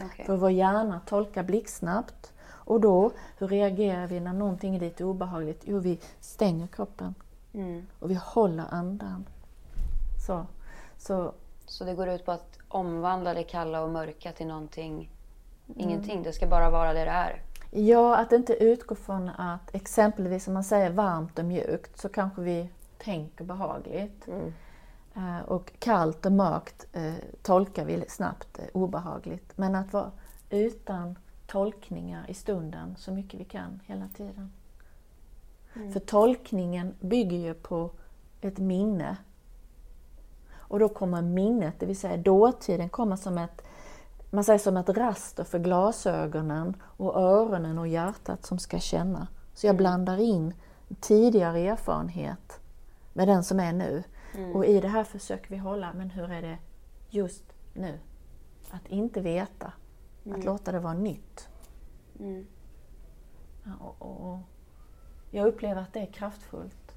Okej. 0.04 0.26
För 0.26 0.38
vår 0.38 0.52
hjärna 0.52 1.02
tolkar 1.06 1.43
blixtsnabbt. 1.43 2.34
Och 2.48 2.82
då, 2.82 3.12
hur 3.38 3.48
reagerar 3.48 4.08
vi 4.08 4.19
när 4.19 4.34
någonting 4.34 4.76
är 4.76 4.80
lite 4.80 5.06
obehagligt? 5.06 5.62
Jo, 5.65 5.80
vi 5.80 6.00
stänger 6.19 6.67
kroppen 6.67 7.15
Mm. 7.54 7.86
och 8.00 8.12
vi 8.12 8.19
håller 8.24 8.74
andan. 8.74 9.26
Så, 10.28 10.45
så 10.98 11.34
Så 11.65 11.84
det 11.84 11.93
går 11.93 12.10
ut 12.10 12.25
på 12.25 12.32
att 12.32 12.60
omvandla 12.67 13.34
det 13.34 13.43
kalla 13.43 13.84
och 13.84 13.89
mörka 13.89 14.32
till 14.32 14.47
någonting, 14.47 15.12
ingenting. 15.75 16.23
Det 16.23 16.34
ska 16.34 16.47
bara 16.47 16.69
vara 16.69 16.93
det 16.93 17.06
det 17.06 17.12
är. 17.12 17.41
Ja, 17.71 18.17
att 18.17 18.32
inte 18.32 18.54
utgå 18.54 18.95
från 18.95 19.30
att 19.30 19.75
exempelvis 19.75 20.47
om 20.47 20.54
man 20.54 20.63
säger 20.63 20.89
varmt 20.89 21.39
och 21.39 21.45
mjukt 21.45 21.99
så 21.99 22.10
kanske 22.10 22.41
vi 22.41 22.69
tänker 22.97 23.45
behagligt. 23.45 24.28
Mm. 24.28 24.54
Eh, 25.15 25.39
Och 25.45 25.71
kallt 25.80 26.25
och 26.25 26.32
mörkt 26.32 26.86
eh, 26.93 27.13
tolkar 27.41 27.86
vi 27.86 28.06
snabbt 28.08 28.60
eh, 28.60 28.65
obehagligt. 28.73 29.58
Men 29.58 29.75
att 29.75 29.93
vara 29.93 30.12
utan 30.49 31.15
tolkningar 31.47 32.25
i 32.30 32.34
stunden 32.34 32.95
så 32.97 33.12
mycket 33.12 33.39
vi 33.39 33.45
kan 33.45 33.80
hela 33.86 34.08
tiden. 34.17 34.51
För 35.93 35.99
tolkningen 35.99 36.93
bygger 36.99 37.38
ju 37.38 37.54
på 37.54 37.89
ett 38.41 38.58
minne. 38.58 39.17
Och 40.67 40.80
då 40.80 40.89
kommer 40.89 41.21
minnet, 41.21 41.80
det 41.80 41.86
vill 41.86 41.99
säga 41.99 42.17
dåtiden, 42.17 42.89
kommer 42.89 43.15
som 43.15 43.38
ett 43.38 43.62
man 44.30 44.43
säger 44.43 44.60
som 44.60 44.78
ett 44.78 44.89
raster 44.89 45.43
för 45.43 45.60
glasögonen 45.60 46.75
och 46.82 47.15
öronen 47.15 47.80
och 47.80 47.88
hjärtat 47.88 48.45
som 48.45 48.60
ska 48.60 48.80
känna. 48.80 49.28
Så 49.54 49.67
jag 49.67 49.78
blandar 49.78 50.17
in 50.17 50.54
tidigare 50.99 51.60
erfarenhet 51.60 52.60
med 53.13 53.28
den 53.28 53.43
som 53.43 53.60
är 53.60 53.73
nu. 53.73 54.04
Och 54.54 54.65
i 54.65 54.82
det 54.82 54.88
här 54.88 55.04
försöker 55.04 55.49
vi 55.49 55.58
hålla, 55.58 55.93
men 55.93 56.10
hur 56.10 56.32
är 56.32 56.41
det 56.41 56.58
just 57.10 57.43
nu? 57.73 57.99
Att 58.71 58.88
inte 58.88 59.21
veta, 59.21 59.73
att 60.32 60.43
låta 60.43 60.71
det 60.71 60.80
vara 60.80 60.93
nytt. 60.93 61.49
Mm. 62.19 62.45
Ja, 63.63 63.71
och, 63.80 64.01
och, 64.01 64.32
och 64.32 64.39
jag 65.32 65.47
upplever 65.47 65.82
att 65.82 65.93
det 65.93 65.99
är 65.99 66.12
kraftfullt. 66.12 66.95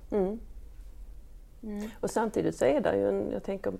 Mm. 1.62 1.78
Mm. 1.78 1.90
Och 2.00 2.10
samtidigt 2.10 2.56
så 2.56 2.64
är 2.64 2.80
det 2.80 2.96
ju 2.96 3.08
en, 3.08 3.30
jag 3.30 3.42
tänker, 3.42 3.72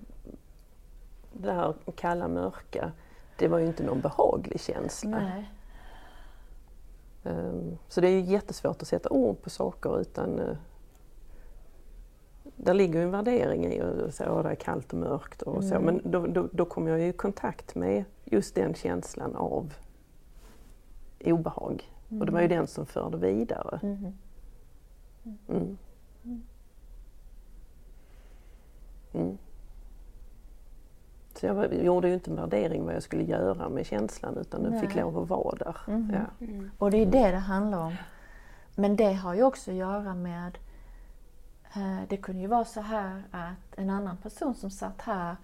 det 1.33 1.51
här 1.51 1.73
kalla 1.95 2.27
mörka, 2.27 2.91
det 3.37 3.47
var 3.47 3.59
ju 3.59 3.65
inte 3.65 3.83
någon 3.83 4.01
behaglig 4.01 4.59
känsla. 4.61 5.19
Nej. 5.19 5.49
Ehm, 7.23 7.77
Så 7.87 8.01
det 8.01 8.07
är 8.07 8.11
ju 8.11 8.21
jättesvårt 8.21 8.81
att 8.81 8.87
sätta 8.87 9.09
ord 9.09 9.41
på 9.41 9.49
saker 9.49 10.01
utan 10.01 10.39
eh, 10.39 10.55
där 12.55 12.73
ligger 12.73 12.99
ju 12.99 13.05
en 13.05 13.11
värdering 13.11 13.65
i 13.65 13.81
att 13.81 14.15
säga 14.15 14.31
att 14.31 14.43
det 14.43 14.51
är 14.51 14.55
kallt 14.55 14.93
och 14.93 14.99
mörkt 14.99 15.41
och 15.41 15.63
så. 15.63 15.75
Mm. 15.75 15.85
Men 15.85 16.11
då, 16.11 16.27
då, 16.27 16.47
då 16.51 16.65
kommer 16.65 16.91
jag 16.91 16.99
ju 16.99 17.07
i 17.07 17.13
kontakt 17.13 17.75
med 17.75 18.03
just 18.25 18.55
den 18.55 18.73
känslan 18.73 19.35
av 19.35 19.73
obehag. 21.25 21.91
Och 22.19 22.25
det 22.25 22.31
var 22.31 22.41
ju 22.41 22.47
den 22.47 22.67
som 22.67 22.85
förde 22.85 23.17
vidare. 23.17 23.79
Mhm. 23.83 24.13
Mm. 25.47 25.77
Mm. 29.13 29.37
Så 31.35 31.45
jag 31.45 31.73
gjorde 31.73 32.07
ju 32.07 32.13
inte 32.13 32.31
en 32.31 32.35
värdering 32.35 32.85
vad 32.85 32.95
jag 32.95 33.03
skulle 33.03 33.23
göra 33.23 33.69
med 33.69 33.85
känslan 33.85 34.37
utan 34.37 34.63
den 34.63 34.79
fick 34.79 34.95
Nej. 34.95 35.03
lov 35.03 35.17
att 35.17 35.29
vara 35.29 35.55
där. 35.55 35.77
Mhm. 35.87 36.13
Ja. 36.13 36.45
Mm. 36.45 36.71
Och 36.77 36.91
det 36.91 36.97
är 36.97 37.05
det 37.05 37.31
det 37.31 37.37
handlar 37.37 37.79
om. 37.79 37.95
Men 38.75 38.95
det 38.95 39.13
har 39.13 39.33
ju 39.33 39.43
också 39.43 39.71
att 39.71 39.77
göra 39.77 40.15
med 40.15 40.57
eh, 41.75 41.99
det 42.09 42.17
kunde 42.17 42.41
ju 42.41 42.47
vara 42.47 42.65
så 42.65 42.81
här 42.81 43.23
att 43.31 43.79
en 43.79 43.89
annan 43.89 44.17
person 44.17 44.55
som 44.55 44.71
satt 44.71 45.01
här 45.01 45.35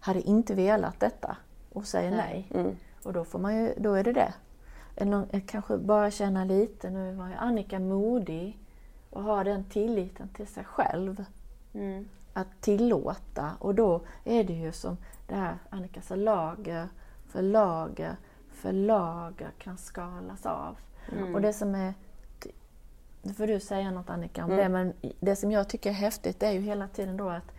hade 0.00 0.20
inte 0.20 0.54
velat 0.54 1.00
detta 1.00 1.36
och 1.72 1.86
säger 1.86 2.10
nej. 2.10 2.48
Mm. 2.54 2.76
Och 3.02 3.12
då, 3.12 3.24
får 3.24 3.38
man 3.38 3.56
ju, 3.56 3.74
då 3.76 3.94
är 3.94 4.04
det 4.04 4.12
det. 4.12 4.34
Eller 4.96 5.26
eh, 5.30 5.42
kanske 5.46 5.78
bara 5.78 6.10
känna 6.10 6.44
lite, 6.44 6.90
nu 6.90 7.14
var 7.14 7.28
ju 7.28 7.34
Annika 7.34 7.78
modig 7.78 8.58
och 9.10 9.22
ha 9.22 9.44
den 9.44 9.64
tilliten 9.64 10.28
till 10.28 10.46
sig 10.46 10.64
själv. 10.64 11.24
Mm. 11.72 12.08
Att 12.32 12.60
tillåta. 12.60 13.50
Och 13.58 13.74
då 13.74 14.00
är 14.24 14.44
det 14.44 14.52
ju 14.52 14.72
som 14.72 14.96
det 15.28 15.34
här 15.34 15.58
Annika 15.70 16.02
sa, 16.02 16.14
lager 16.14 16.88
för 17.28 17.42
lager 17.42 18.16
för 18.52 18.72
lager 18.72 19.50
kan 19.58 19.78
skalas 19.78 20.46
av. 20.46 20.76
Mm. 21.12 21.34
Och 21.34 21.40
det 21.40 21.52
som 21.52 21.74
är, 21.74 21.94
nu 23.22 23.34
får 23.34 23.46
du 23.46 23.60
säga 23.60 23.90
något 23.90 24.10
Annika 24.10 24.44
om 24.44 24.50
Mm. 24.50 24.62
det, 24.62 24.68
men 24.68 25.12
det 25.20 25.36
som 25.36 25.50
jag 25.52 25.68
tycker 25.68 25.90
är 25.90 25.94
häftigt 25.94 26.42
är 26.42 26.50
ju 26.50 26.60
hela 26.60 26.88
tiden 26.88 27.16
då 27.16 27.28
att 27.28 27.52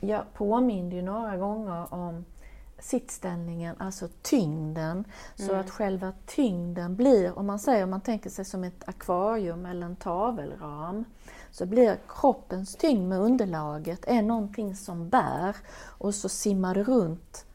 jag 0.00 0.24
påminner 0.34 0.96
ju 0.96 1.02
några 1.02 1.36
gånger 1.36 1.94
om 1.94 2.24
sittställningen, 2.78 3.76
alltså 3.78 4.08
tyngden. 4.22 5.04
Så 5.34 5.48
Mm. 5.52 5.60
att 5.60 5.70
själva 5.70 6.12
tyngden 6.26 6.96
blir, 6.96 7.38
om 7.38 7.46
man 7.46 7.58
säger, 7.58 7.84
om 7.84 7.90
man 7.90 8.00
tänker 8.00 8.30
sig 8.30 8.44
som 8.44 8.64
ett 8.64 8.88
akvarium 8.88 9.66
eller 9.66 9.86
en 9.86 9.96
tavelram, 9.96 11.04
så 11.52 11.66
blir 11.66 11.98
kroppens 12.08 12.76
tyngd 12.76 13.08
med 13.08 13.20
underlaget 13.20 14.04
är 14.06 14.22
någonting 14.22 14.76
som 14.76 15.08
bär 15.08 15.56
och 15.98 16.14
så 16.14 16.28
simmar 16.28 16.74
det 16.74 16.82
runt 16.82 17.46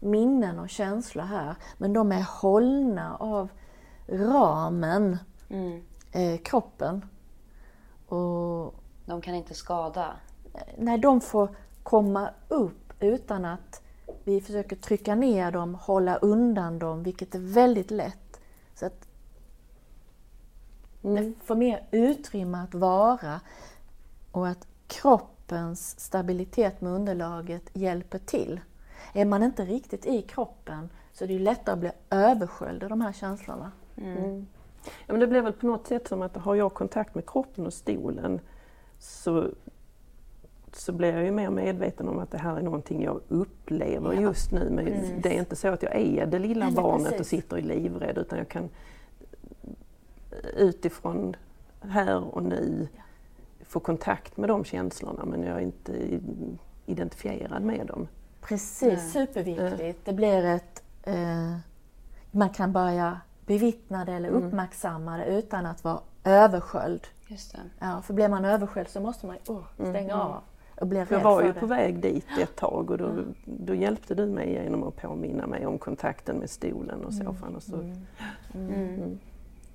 minnen 0.00 0.58
och 0.58 0.68
känslor 0.68 1.22
här. 1.24 1.54
Men 1.78 1.92
de 1.92 2.12
är 2.12 2.26
hållna 2.40 3.16
av 3.16 3.48
ramen, 4.08 5.18
Mm. 5.48 5.82
eh, 6.12 6.38
kroppen. 6.38 7.04
Och 8.08 8.74
De 9.06 9.20
kan 9.20 9.34
inte 9.34 9.54
skada. 9.54 10.16
när 10.78 10.98
de 10.98 11.20
får 11.20 11.56
komma 11.82 12.30
upp 12.48 12.92
utan 13.00 13.44
att 13.44 13.82
vi 14.24 14.40
försöker 14.40 14.76
trycka 14.76 15.14
ner 15.14 15.52
dem, 15.52 15.74
hålla 15.74 16.16
undan 16.16 16.78
dem, 16.78 17.02
vilket 17.02 17.34
är 17.34 17.38
väldigt 17.38 17.90
lätt. 17.90 18.40
Så 18.74 18.86
att 18.86 19.05
Mm. 21.06 21.24
det 21.24 21.46
får 21.46 21.54
mer 21.54 21.82
utrymme 21.90 22.58
att 22.58 22.74
vara 22.74 23.40
och 24.32 24.48
att 24.48 24.66
kroppens 24.86 26.00
stabilitet 26.00 26.80
med 26.80 26.92
underlaget 26.92 27.70
hjälper 27.72 28.18
till. 28.18 28.60
Är 29.12 29.24
man 29.24 29.42
inte 29.42 29.64
riktigt 29.64 30.06
i 30.06 30.22
kroppen 30.22 30.88
så 31.12 31.24
är 31.24 31.28
det 31.28 31.34
ju 31.34 31.40
lättare 31.40 31.72
att 31.72 31.80
bli 31.80 31.90
översköljd 32.10 32.82
av 32.82 32.90
de 32.90 33.00
här 33.00 33.12
känslorna. 33.12 33.72
Mm. 33.96 34.46
Ja, 34.84 34.90
men 35.06 35.20
det 35.20 35.26
blir 35.26 35.42
väl 35.42 35.52
på 35.52 35.66
något 35.66 35.86
sätt 35.86 36.08
som 36.08 36.22
att 36.22 36.36
har 36.36 36.54
jag 36.54 36.74
kontakt 36.74 37.14
med 37.14 37.26
kroppen 37.26 37.66
och 37.66 37.72
stolen 37.72 38.40
så, 38.98 39.48
så 40.72 40.92
blir 40.92 41.12
jag 41.12 41.24
ju 41.24 41.30
mer 41.30 41.50
medveten 41.50 42.08
om 42.08 42.18
att 42.18 42.30
det 42.30 42.38
här 42.38 42.56
är 42.56 42.62
någonting 42.62 43.02
jag 43.02 43.20
upplever 43.28 44.12
Ja, 44.12 44.20
just 44.20 44.52
nu. 44.52 44.70
Men 44.70 44.84
precis. 44.84 45.12
det 45.22 45.36
är 45.36 45.38
inte 45.38 45.56
så 45.56 45.68
att 45.68 45.82
jag 45.82 45.94
är 45.94 46.26
det 46.26 46.38
lilla 46.38 46.64
Nej, 46.64 46.74
barnet 46.74 47.06
och 47.06 47.16
precis. 47.16 47.28
sitter 47.28 47.58
i 47.58 47.62
livrädd 47.62 48.18
utan 48.18 48.38
jag 48.38 48.48
kan 48.48 48.68
utifrån 50.56 51.36
här 51.80 52.34
och 52.34 52.42
nu 52.42 52.88
få 53.66 53.80
kontakt 53.80 54.36
med 54.36 54.48
de 54.48 54.64
känslorna 54.64 55.24
men 55.24 55.42
jag 55.42 55.56
är 55.56 55.60
inte 55.60 56.20
identifierad 56.86 57.62
med 57.62 57.86
dem. 57.86 58.08
Precis, 58.40 59.12
superviktigt. 59.12 60.04
Det 60.04 60.12
blir 60.12 60.44
ett... 60.44 60.82
Eh, 61.02 61.56
man 62.30 62.50
kan 62.50 62.72
börja 62.72 63.20
bevittna 63.46 64.04
det 64.04 64.12
eller 64.12 64.28
uppmärksamma 64.28 65.16
det 65.16 65.24
utan 65.24 65.66
att 65.66 65.84
vara 65.84 66.00
översköljd. 66.24 67.06
Just 67.28 67.52
det. 67.52 67.58
Ja, 67.78 68.02
för 68.02 68.14
blir 68.14 68.28
man 68.28 68.44
översköljd 68.44 68.88
så 68.88 69.00
måste 69.00 69.26
man 69.26 69.36
oh, 69.48 69.62
stänga 69.90 70.14
av 70.14 70.40
och 70.80 70.86
bli 70.86 70.98
rädd 70.98 71.06
Jag 71.10 71.20
var 71.20 71.42
ju 71.42 71.52
det. 71.52 71.60
på 71.60 71.66
väg 71.66 72.00
dit 72.00 72.26
ett 72.40 72.56
tag 72.56 72.90
och 72.90 72.98
då, 72.98 73.24
då 73.44 73.74
hjälpte 73.74 74.14
du 74.14 74.26
mig 74.26 74.52
genom 74.52 74.82
att 74.82 74.96
påminna 74.96 75.46
mig 75.46 75.66
om 75.66 75.78
kontakten 75.78 76.36
med 76.36 76.50
stolen 76.50 77.04
och 77.04 77.14
soffan. 77.14 77.56
Och 77.56 77.62
så. 77.62 77.94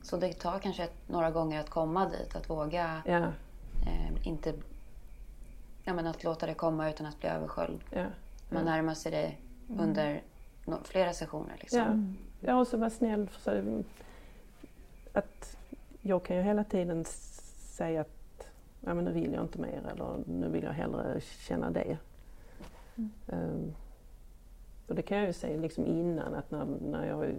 Mm. 0.01 0.05
Så 0.05 0.17
det 0.17 0.33
tar 0.33 0.59
kanske 0.59 0.83
ett, 0.83 1.07
några 1.07 1.31
gånger 1.31 1.59
att 1.59 1.69
komma 1.69 2.09
dit, 2.09 2.35
att 2.35 2.49
våga 2.49 3.01
Ja, 3.05 3.31
eh, 3.87 4.27
inte... 4.27 4.53
Ja, 5.83 5.93
men 5.93 6.07
att 6.07 6.23
låta 6.23 6.45
det 6.45 6.53
komma 6.53 6.89
utan 6.89 7.05
att 7.05 7.19
bli 7.19 7.29
översköljd. 7.29 7.79
ja. 7.89 8.05
Man 8.49 8.65
närmar 8.65 8.93
sig 8.93 9.11
det 9.11 9.33
under 9.79 10.21
no, 10.65 10.77
flera 10.83 11.13
sessioner. 11.13 11.55
Liksom. 11.59 12.15
Ja. 12.41 12.47
ja, 12.47 12.59
och 12.59 12.67
så 12.67 12.77
var 12.77 12.89
snäll. 12.89 13.29
Så, 13.39 13.83
att 15.13 15.57
jag 16.01 16.23
kan 16.23 16.37
ju 16.37 16.43
hela 16.43 16.63
tiden 16.63 17.05
säga 17.05 18.01
att 18.01 18.47
ja, 18.81 18.93
men 18.93 19.05
nu 19.05 19.11
vill 19.11 19.33
jag 19.33 19.43
inte 19.43 19.59
mer 19.59 19.83
eller 19.91 20.17
nu 20.25 20.49
vill 20.49 20.63
jag 20.63 20.71
hellre 20.71 21.21
känna 21.21 21.71
det. 21.71 21.97
Ehm, 23.27 23.73
och 24.87 24.95
det 24.95 25.01
kan 25.01 25.17
jag 25.17 25.27
ju 25.27 25.33
säga 25.33 25.57
liksom 25.57 25.85
innan 25.85 26.33
att 26.33 26.51
när, 26.51 26.65
när 26.65 27.07
jag 27.07 27.35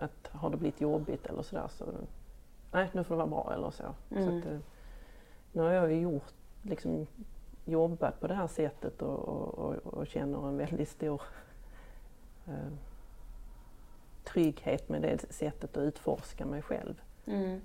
att 0.00 0.28
har 0.32 0.50
det 0.50 0.56
blivit 0.56 0.80
jobbigt 0.80 1.26
eller 1.26 1.42
sådär 1.42 1.68
så 1.68 1.84
nej 2.72 2.88
nu 2.92 3.04
får 3.04 3.14
det 3.14 3.18
vara 3.18 3.26
bra 3.44 3.52
eller 3.54 3.70
så. 3.70 3.84
så 4.08 4.14
Mm. 4.16 4.38
att, 4.38 4.46
eh, 4.46 4.58
nu 5.52 5.62
har 5.62 5.70
jag 5.70 5.92
ju 5.92 6.00
gjort 6.00 6.32
liksom 6.62 7.06
jobbat 7.64 8.20
på 8.20 8.26
det 8.26 8.34
här 8.34 8.46
sättet 8.46 9.02
och, 9.02 9.18
och, 9.28 9.58
och, 9.58 9.74
och 9.94 10.06
känner 10.06 10.48
en 10.48 10.56
väldigt 10.56 10.88
stor 10.88 11.22
eh, 12.46 12.72
trygghet 14.24 14.88
med 14.88 15.02
det 15.02 15.32
sättet 15.32 15.76
att 15.76 15.82
utforska 15.82 16.46
mig 16.46 16.62
själv. 16.62 17.00
Mm. 17.26 17.60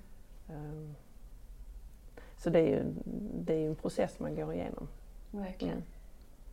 Eh, 0.48 0.90
så 2.36 2.50
det 2.50 2.58
är, 2.58 2.66
ju, 2.68 2.84
det 3.34 3.54
är 3.54 3.58
ju 3.58 3.68
en 3.68 3.76
process 3.76 4.20
man 4.20 4.34
går 4.34 4.52
igenom. 4.54 4.88
Verkligen. 5.30 5.74
Mm. 5.76 5.86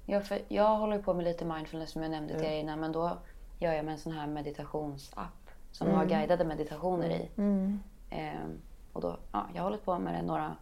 Ja, 0.05 0.21
för 0.21 0.39
jag 0.47 0.77
håller 0.77 1.01
på 1.01 1.13
med 1.13 1.23
lite 1.25 1.45
mindfulness 1.45 1.91
som 1.91 2.01
jag 2.01 2.11
nämnde 2.11 2.33
till 2.33 2.43
Ja. 2.47 2.51
er 2.51 2.59
innan. 2.59 2.79
Men 2.79 2.91
då 2.91 3.17
gör 3.59 3.73
jag 3.73 3.85
med 3.85 3.91
en 3.91 3.97
sån 3.99 4.11
här 4.13 4.27
meditationsapp 4.27 5.42
som 5.73 5.87
Mm. 5.87 5.99
har 5.99 6.05
guidade 6.05 6.45
meditationer 6.45 7.09
i. 7.09 7.29
Mm. 7.37 7.79
Ehm, 8.09 8.61
och 8.93 9.01
då, 9.01 9.17
ja, 9.31 9.47
jag 9.53 9.61
har 9.61 9.69
hållit 9.69 9.85
på 9.85 9.99
med 9.99 10.13
det 10.13 10.21
några, 10.21 10.55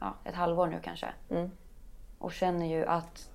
ja, 0.00 0.14
ett 0.24 0.34
halvår 0.34 0.66
nu 0.66 0.80
kanske. 0.82 1.08
Mm. 1.30 1.50
Och 2.18 2.32
känner 2.32 2.66
ju 2.66 2.86
att... 2.86 3.30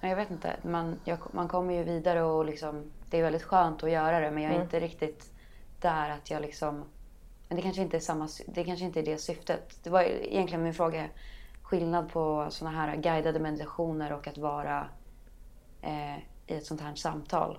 Ja, 0.00 0.08
Jag 0.08 0.16
vet 0.16 0.30
inte. 0.30 0.56
Man, 0.62 1.00
jag, 1.04 1.18
man 1.32 1.48
kommer 1.48 1.74
ju 1.74 1.82
vidare 1.84 2.22
och 2.22 2.44
liksom, 2.44 2.90
det 3.10 3.18
är 3.18 3.22
väldigt 3.22 3.42
skönt 3.42 3.82
att 3.82 3.90
göra 3.90 4.20
det. 4.20 4.30
Men 4.30 4.42
jag 4.42 4.50
är 4.50 4.54
Mm. 4.56 4.64
inte 4.64 4.80
riktigt 4.80 5.32
där 5.80 6.10
att 6.10 6.30
jag 6.30 6.42
liksom... 6.42 6.84
Men 7.48 7.56
det 7.56 7.62
kanske 7.62 7.82
inte 7.82 7.96
är, 7.96 8.00
samma, 8.00 8.28
det 8.46 8.64
kanske 8.64 8.84
inte 8.84 9.00
är 9.00 9.04
det 9.04 9.18
syftet. 9.18 9.78
Det 9.82 9.90
var 9.90 10.02
egentligen 10.02 10.62
min 10.64 10.74
fråga. 10.74 11.08
Skillnad 11.62 12.12
på 12.12 12.46
såna 12.50 12.70
här 12.70 12.96
guidade 12.96 13.38
meditationer 13.40 14.12
och 14.12 14.28
att 14.28 14.38
vara 14.38 14.86
eh, 15.82 16.16
i 16.18 16.22
ett 16.56 16.66
sånt 16.66 16.80
här 16.80 16.94
samtal. 16.94 17.58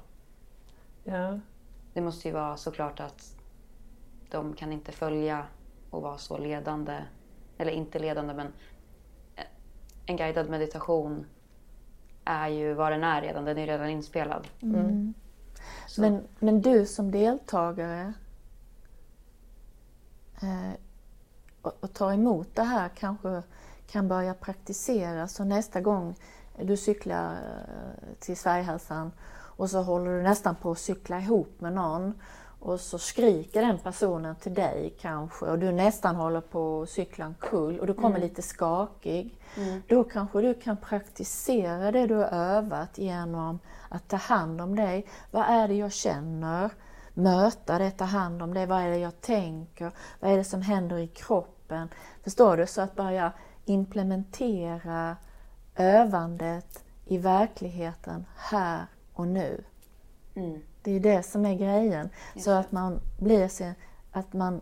Ja, 1.08 1.40
Det 1.94 2.02
måste 2.02 2.28
ju 2.28 2.34
vara 2.34 2.58
såklart 2.58 3.00
att 3.00 3.36
de 4.32 4.54
kan 4.54 4.72
inte 4.74 4.92
följa 4.92 5.46
och 5.90 6.02
vara 6.02 6.18
så 6.18 6.38
ledande. 6.38 7.04
Eller 7.58 7.72
inte 7.72 8.00
ledande 8.00 8.34
men 8.34 8.48
en 10.06 10.18
guidad 10.18 10.50
meditation 10.50 11.26
är 12.26 12.48
ju 12.48 12.74
vad 12.74 12.92
den 12.92 13.04
är 13.04 13.22
redan. 13.22 13.46
Den 13.46 13.58
är 13.58 13.68
redan 13.68 13.90
inspelad. 13.90 14.48
Så, 15.88 16.02
Men, 16.02 16.28
men 16.40 16.62
du 16.62 16.86
som 16.86 17.12
deltagare 17.12 18.14
eh, 20.42 20.74
och, 21.62 21.74
och 21.80 21.94
tar 21.94 22.14
emot 22.14 22.56
det 22.56 22.64
här 22.64 22.90
kanske 22.90 23.44
kan 23.88 24.08
börja 24.08 24.34
praktisera 24.34 25.28
så 25.28 25.44
nästa 25.44 25.82
gång 25.82 26.16
du 26.62 26.78
cyklar 26.78 27.34
eh, 27.34 28.14
till 28.20 28.38
Sverigehälsan 28.38 29.12
och 29.58 29.70
så 29.70 29.82
håller 29.82 30.12
du 30.12 30.24
nästan 30.24 30.56
på 30.56 30.72
att 30.72 30.80
cykla 30.80 31.20
ihop 31.20 31.62
med 31.62 31.74
någon 31.74 32.14
och 32.66 32.80
så 32.80 33.00
skriker 33.00 33.62
den 33.62 33.80
personen 33.80 34.36
till 34.36 34.54
dig 34.54 34.96
kanske 35.02 35.46
och 35.46 35.60
du 35.60 35.72
nästan 35.72 36.16
håller 36.16 36.42
på 36.42 36.82
att 36.82 36.90
cykla 36.90 37.28
omkull 37.28 37.80
och 37.80 37.88
du 37.88 37.94
kommer 37.94 38.20
lite 38.20 38.42
skakig. 38.42 39.36
Då 39.88 40.04
kanske 40.04 40.42
du 40.42 40.54
kan 40.54 40.78
praktisera 40.78 41.92
det 41.92 42.08
du 42.08 42.16
har 42.16 42.28
övat 42.28 42.98
genom 42.98 43.60
att 43.90 44.08
ta 44.08 44.18
hand 44.18 44.62
om 44.62 44.76
dig. 44.76 45.08
Vad 45.32 45.46
är 45.46 45.68
det 45.68 45.74
jag 45.74 45.92
känner? 45.92 46.70
Möta 47.14 47.78
det, 47.78 47.92
ta 47.92 48.04
hand 48.04 48.42
om 48.42 48.54
det. 48.54 48.66
Vad 48.66 48.82
är 48.82 48.90
det 48.90 48.98
jag 48.98 49.22
tänker? 49.22 49.92
Vad 50.20 50.32
är 50.32 50.38
det 50.38 50.44
som 50.44 50.62
händer 50.62 50.98
i 50.98 51.08
kroppen? 51.08 51.90
Förstår 52.24 52.58
du? 52.58 52.68
Så 52.68 52.82
att 52.82 52.96
börja 52.96 53.32
implementera 53.66 55.18
övandet 55.76 56.84
i 57.06 57.18
verkligheten 57.18 58.26
här 58.36 58.86
och 59.16 59.28
nu. 59.28 59.64
mm, 60.36 60.62
Det 60.82 60.92
är 60.92 61.00
det 61.00 61.24
som 61.24 61.46
är 61.46 61.54
grejen. 61.56 62.10
Så 62.38 62.52
att 62.52 62.72
man 62.72 63.00
blir 63.20 63.48
sin, 63.48 63.74
att 64.12 64.34
man 64.34 64.62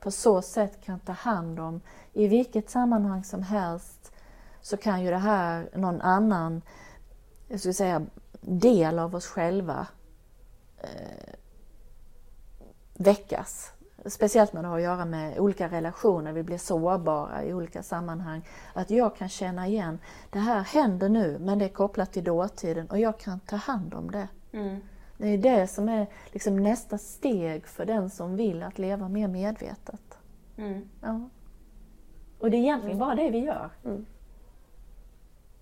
på 0.00 0.10
så 0.10 0.42
sätt 0.42 0.84
kan 0.84 1.00
ta 1.00 1.12
hand 1.12 1.60
om, 1.60 1.80
i 2.12 2.28
vilket 2.28 2.70
sammanhang 2.70 3.24
som 3.24 3.42
helst, 3.42 4.12
så 4.60 4.76
kan 4.76 5.02
ju 5.02 5.10
det 5.10 5.16
här, 5.18 5.70
någon 5.74 6.00
annan, 6.00 6.62
jag 7.48 7.60
skulle 7.60 7.74
säga, 7.74 8.06
del 8.40 8.98
av 8.98 9.14
oss 9.14 9.26
själva 9.26 9.86
eh, 10.78 11.34
väckas. 12.94 13.72
Speciellt 14.08 14.52
när 14.52 14.62
det 14.62 14.68
har 14.68 14.76
att 14.76 14.82
göra 14.82 15.04
med 15.04 15.38
olika 15.38 15.68
relationer, 15.68 16.32
vi 16.32 16.42
blir 16.42 16.58
sårbara 16.58 17.44
i 17.44 17.54
olika 17.54 17.82
sammanhang. 17.82 18.42
Att 18.74 18.90
jag 18.90 19.16
kan 19.16 19.28
känna 19.28 19.66
igen, 19.66 19.98
det 20.30 20.38
här 20.38 20.60
händer 20.60 21.08
nu 21.08 21.38
men 21.40 21.58
det 21.58 21.64
är 21.64 21.68
kopplat 21.68 22.12
till 22.12 22.24
dåtiden 22.24 22.86
och 22.90 22.98
jag 22.98 23.18
kan 23.18 23.40
ta 23.40 23.56
hand 23.56 23.94
om 23.94 24.10
det. 24.10 24.28
mm, 24.52 24.80
Det 25.18 25.28
är 25.28 25.38
det 25.38 25.66
som 25.66 25.88
är 25.88 26.06
liksom 26.32 26.56
nästa 26.56 26.98
steg 26.98 27.66
för 27.66 27.84
den 27.86 28.10
som 28.10 28.36
vill 28.36 28.62
att 28.62 28.78
leva 28.78 29.08
mer 29.08 29.28
medvetet. 29.28 30.18
mm. 30.56 30.88
Ja. 31.02 31.20
Och 32.40 32.50
det 32.50 32.56
är 32.56 32.60
egentligen 32.60 32.98
bara 32.98 33.14
det 33.14 33.30
vi 33.30 33.38
gör. 33.38 33.70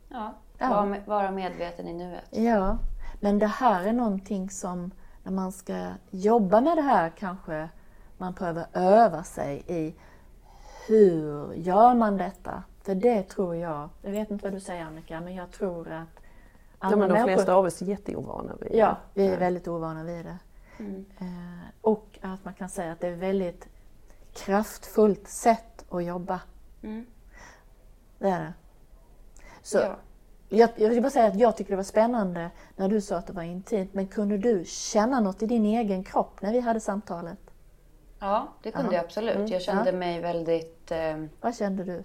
Ja, 0.09 0.35
Ja. 0.59 0.69
Vara, 0.69 0.97
vara 1.07 1.31
medveten 1.31 1.89
i 1.89 1.93
nuet. 1.95 2.25
Ja, 2.31 2.79
men 3.21 3.39
det 3.39 3.47
här 3.47 3.85
är 3.85 3.93
någonting 3.93 4.51
som 4.51 4.91
när 5.23 5.33
man 5.33 5.53
ska 5.53 5.87
jobba 6.11 6.61
med 6.61 6.77
det 6.77 6.83
här 6.83 7.13
kanske 7.19 7.69
man 8.19 8.33
behöver 8.33 8.67
öva 8.73 9.25
sig 9.25 9.63
i 9.67 9.95
hur 10.89 11.53
gör 11.55 11.95
man 11.95 12.17
detta? 12.17 12.63
För 12.83 12.95
det 12.95 13.23
tror 13.23 13.57
jag, 13.57 13.89
jag 14.03 14.11
vet 14.11 14.31
inte 14.31 14.45
vad 14.45 14.53
du 14.53 14.61
säger 14.61 14.85
Annika, 14.85 15.21
men 15.21 15.35
jag 15.35 15.51
tror 15.51 15.93
att 15.93 16.09
ja 16.81 16.91
men 16.91 16.99
de 16.99 17.07
människor- 17.07 17.25
flesta 17.27 17.55
av 17.55 17.65
oss 17.65 17.83
är 17.83 17.87
jätteovana 17.87 18.53
vid 18.61 18.75
Ja, 18.75 18.97
vi 19.15 19.27
är 19.27 19.39
väldigt 19.39 19.69
ovana 19.69 20.05
vid 20.05 20.25
det. 20.27 20.39
Mm. 20.79 21.05
Eh, 21.19 21.69
och 21.81 22.19
att 22.23 22.45
man 22.45 22.55
kan 22.55 22.69
säga 22.69 22.93
att 22.93 23.01
det 23.01 23.09
är 23.09 23.13
ett 23.13 23.19
väldigt 23.19 23.69
kraftfullt 24.33 25.29
sätt 25.29 25.85
att 25.91 26.05
jobba. 26.05 26.41
Mm. 26.83 27.07
Det 28.19 28.29
är 28.29 28.41
det. 28.41 28.53
Så 29.63 29.79
Ja. 29.79 29.97
jag, 30.49 30.71
jag 30.77 30.89
vill 30.89 31.03
bara 31.03 31.11
säga 31.11 31.27
att 31.27 31.39
jag 31.39 31.57
tycker 31.57 31.71
det 31.71 31.77
var 31.77 31.83
spännande 31.83 32.51
när 32.77 32.89
du 32.89 33.01
sa 33.01 33.17
att 33.17 33.27
det 33.27 33.33
var 33.33 33.43
intimt. 33.43 33.95
Men 33.95 34.07
kunde 34.07 34.39
du 34.39 34.65
känna 34.67 35.21
något 35.21 35.43
i 35.43 35.47
din 35.47 35.65
egen 35.65 36.05
kropp 36.05 36.43
när 36.43 36.53
vi 36.53 36.61
hade 36.61 36.81
samtalet? 36.81 37.39
Ja, 38.25 38.49
det 38.63 38.71
kunde 38.73 38.89
Ja. 38.93 38.97
jag 38.99 39.05
absolut. 39.05 39.35
Mm, 39.37 39.47
Jag 39.47 39.63
kände 39.63 39.91
ja. 39.91 39.97
mig 39.97 40.21
väldigt 40.21 40.91
eh, 40.91 41.25
Vad 41.41 41.57
kände 41.57 41.85
du? 41.85 42.05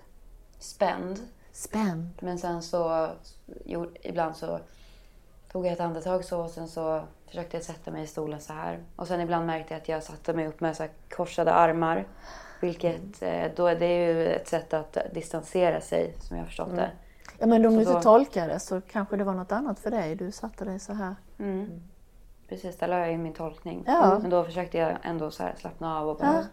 spänd. 0.60 1.20
Spänd? 1.52 2.10
Men 2.20 2.38
sen 2.38 2.62
så, 2.62 3.10
jo, 3.66 3.92
ibland 4.02 4.36
så 4.36 4.60
tog 5.52 5.66
jag 5.66 5.74
ett 5.74 5.80
andetag 5.80 6.26
så 6.26 6.42
och 6.42 6.50
sen 6.50 6.68
så 6.68 7.04
försökte 7.28 7.58
jag 7.58 7.64
sätta 7.64 7.92
mig 7.92 8.04
i 8.04 8.08
stolen 8.08 8.42
så 8.42 8.54
här. 8.54 8.80
Och 8.96 9.08
sen 9.08 9.22
ibland 9.22 9.46
märkte 9.46 9.74
jag 9.74 9.82
att 9.82 9.90
jag 9.90 10.04
satte 10.04 10.34
mig 10.34 10.48
upp 10.48 10.60
med 10.62 10.76
så 10.78 10.88
korsade 11.10 11.54
armar. 11.54 12.08
Vilket, 12.62 13.22
eh, 13.22 13.44
då, 13.56 13.68
det 13.74 13.86
är 13.86 14.14
ju 14.14 14.28
ett 14.28 14.48
sätt 14.48 14.74
att 14.74 14.98
distansera 15.14 15.82
sig 15.82 16.16
som 16.20 16.38
jag 16.38 16.44
har 16.44 16.48
förstått 16.48 16.76
det. 16.76 16.92
Ja, 17.40 17.48
men 17.48 17.66
om 17.66 17.72
Så 17.72 17.76
du 17.76 17.82
inte 17.82 17.94
då- 17.94 18.02
tolkar 18.02 18.48
det 18.48 18.60
så 18.60 18.82
kanske 18.82 19.16
det 19.18 19.24
var 19.24 19.34
något 19.34 19.52
annat 19.52 19.80
för 19.80 19.92
dig. 19.92 20.16
Du 20.16 20.32
satte 20.32 20.66
dig 20.66 20.80
så 20.80 20.94
här. 20.94 21.16
Mm. 21.40 21.82
Precis, 22.50 22.78
där 22.78 22.88
la 22.88 23.00
jag 23.00 23.12
in 23.14 23.24
min 23.24 23.34
tolkning. 23.34 23.84
Ja. 23.88 24.20
Men 24.22 24.30
då 24.30 24.44
försökte 24.44 24.78
jag 24.78 24.98
ändå 25.04 25.32
så 25.32 25.50
slappna 25.58 26.00
av 26.00 26.10
och 26.10 26.18
bara... 26.18 26.34
Ja. 26.34 26.44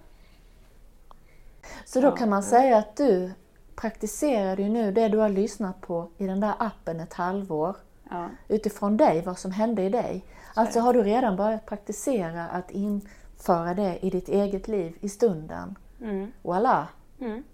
Så 1.85 2.01
då 2.01 2.07
Ja. 2.09 2.17
kan 2.17 2.29
man 2.31 2.43
säga 2.43 2.79
att 2.79 2.97
du 2.97 3.33
praktiserar 3.77 4.57
ju 4.57 4.69
nu 4.69 4.93
det 4.93 5.09
du 5.09 5.19
har 5.19 5.29
lyssnat 5.29 5.81
på 5.81 6.09
i 6.19 6.27
den 6.27 6.41
där 6.41 6.55
appen 6.59 7.01
ett 7.01 7.15
halvår. 7.15 7.77
Ja. 8.11 8.29
utifrån 8.49 8.97
dig, 8.97 9.23
vad 9.23 9.39
som 9.39 9.51
hände 9.51 9.83
i 9.83 9.89
dig. 9.89 10.25
Alltså 10.55 10.81
har 10.81 10.93
du 10.93 11.03
redan 11.03 11.37
börjat 11.37 11.67
praktisera 11.67 12.49
att 12.49 12.71
införa 12.71 13.75
det 13.75 13.99
i 14.07 14.11
ditt 14.11 14.29
eget 14.29 14.69
liv 14.69 14.97
i 15.01 15.09
stunden. 15.09 15.79
Mm. 16.01 16.33
Voilà! 16.43 16.85
Mm. 17.21 17.45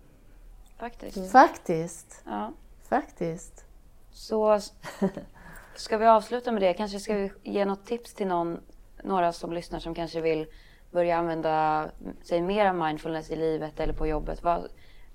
faktiskt. 0.79 1.33
Faktiskt. 1.33 2.23
Ja. 2.27 2.53
Faktiskt. 2.89 3.65
Så 4.11 4.61
ska 5.75 5.99
vi 5.99 6.07
avsluta 6.07 6.53
med 6.53 6.63
det? 6.63 6.75
Kanske 6.75 7.01
ska 7.01 7.15
vi 7.15 7.33
ge 7.43 7.65
något 7.65 7.87
tips 7.87 8.15
till 8.15 8.27
någon, 8.27 8.61
några 9.03 9.33
som 9.33 9.53
lyssnar 9.53 9.79
som 9.79 9.95
kanske 9.95 10.21
vill 10.21 10.47
börja 10.91 11.17
använda 11.17 11.89
sig 12.23 12.41
mer 12.41 12.67
av 12.67 12.75
mindfulness 12.75 13.31
i 13.31 13.37
livet 13.37 13.81
eller 13.81 13.93
på 13.93 14.07
jobbet. 14.07 14.43
Vad, 14.43 14.69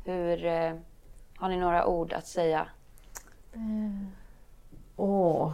hur, 0.05 0.45
eh, 0.45 0.73
har 1.37 1.49
ni 1.49 1.57
några 1.57 1.85
ord 1.85 2.13
att 2.13 2.27
säga? 2.27 2.67
Åh, 4.95 5.51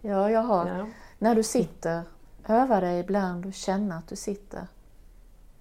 Ja, 0.00 0.30
jag 0.30 0.42
har. 0.42 0.66
ja. 0.66 0.86
När 1.18 1.34
du 1.34 1.42
sitter, 1.42 2.02
öva 2.48 2.80
dig 2.80 3.00
ibland 3.00 3.46
och 3.46 3.54
känna 3.54 3.98
att 3.98 4.08
du 4.08 4.16
sitter. 4.16 4.66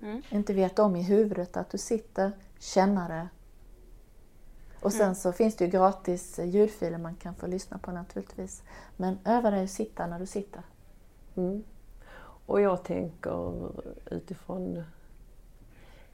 Mm. 0.01 0.21
Inte 0.29 0.53
vet 0.53 0.79
om 0.79 0.95
i 0.95 1.03
huvudet 1.03 1.57
att 1.57 1.69
du 1.69 1.77
sitter, 1.77 2.31
känna 2.59 3.07
det. 3.07 3.27
Och 4.79 4.93
sen 4.93 5.15
så 5.15 5.31
finns 5.31 5.55
det 5.55 5.65
ju 5.65 5.71
gratis 5.71 6.39
ljudfiler 6.39 6.97
man 6.97 7.15
kan 7.15 7.35
få 7.35 7.47
lyssna 7.47 7.77
på 7.77 7.91
naturligtvis. 7.91 8.63
Men 8.97 9.19
öva 9.25 9.51
dig 9.51 9.63
att 9.63 9.69
sitta 9.69 10.07
när 10.07 10.19
du 10.19 10.25
sitter. 10.25 10.61
Mm. 11.35 11.63
Och 12.45 12.61
jag 12.61 12.83
tänker 12.83 13.69
utifrån 14.11 14.83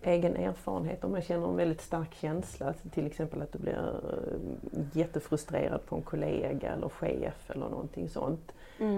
egen 0.01 0.35
erfarenhet, 0.35 1.03
om 1.03 1.11
man 1.11 1.21
känner 1.21 1.47
en 1.47 1.55
väldigt 1.55 1.81
stark 1.81 2.13
känsla, 2.13 2.73
till 2.91 3.05
exempel 3.05 3.41
att 3.41 3.51
du 3.51 3.59
blir 3.59 4.01
eh, 4.03 4.81
jättefrustrerad 4.93 5.85
på 5.85 5.95
en 5.95 6.01
kollega 6.01 6.73
eller 6.73 6.89
chef 6.89 7.49
eller 7.49 7.69
någonting 7.69 8.09
sånt. 8.09 8.51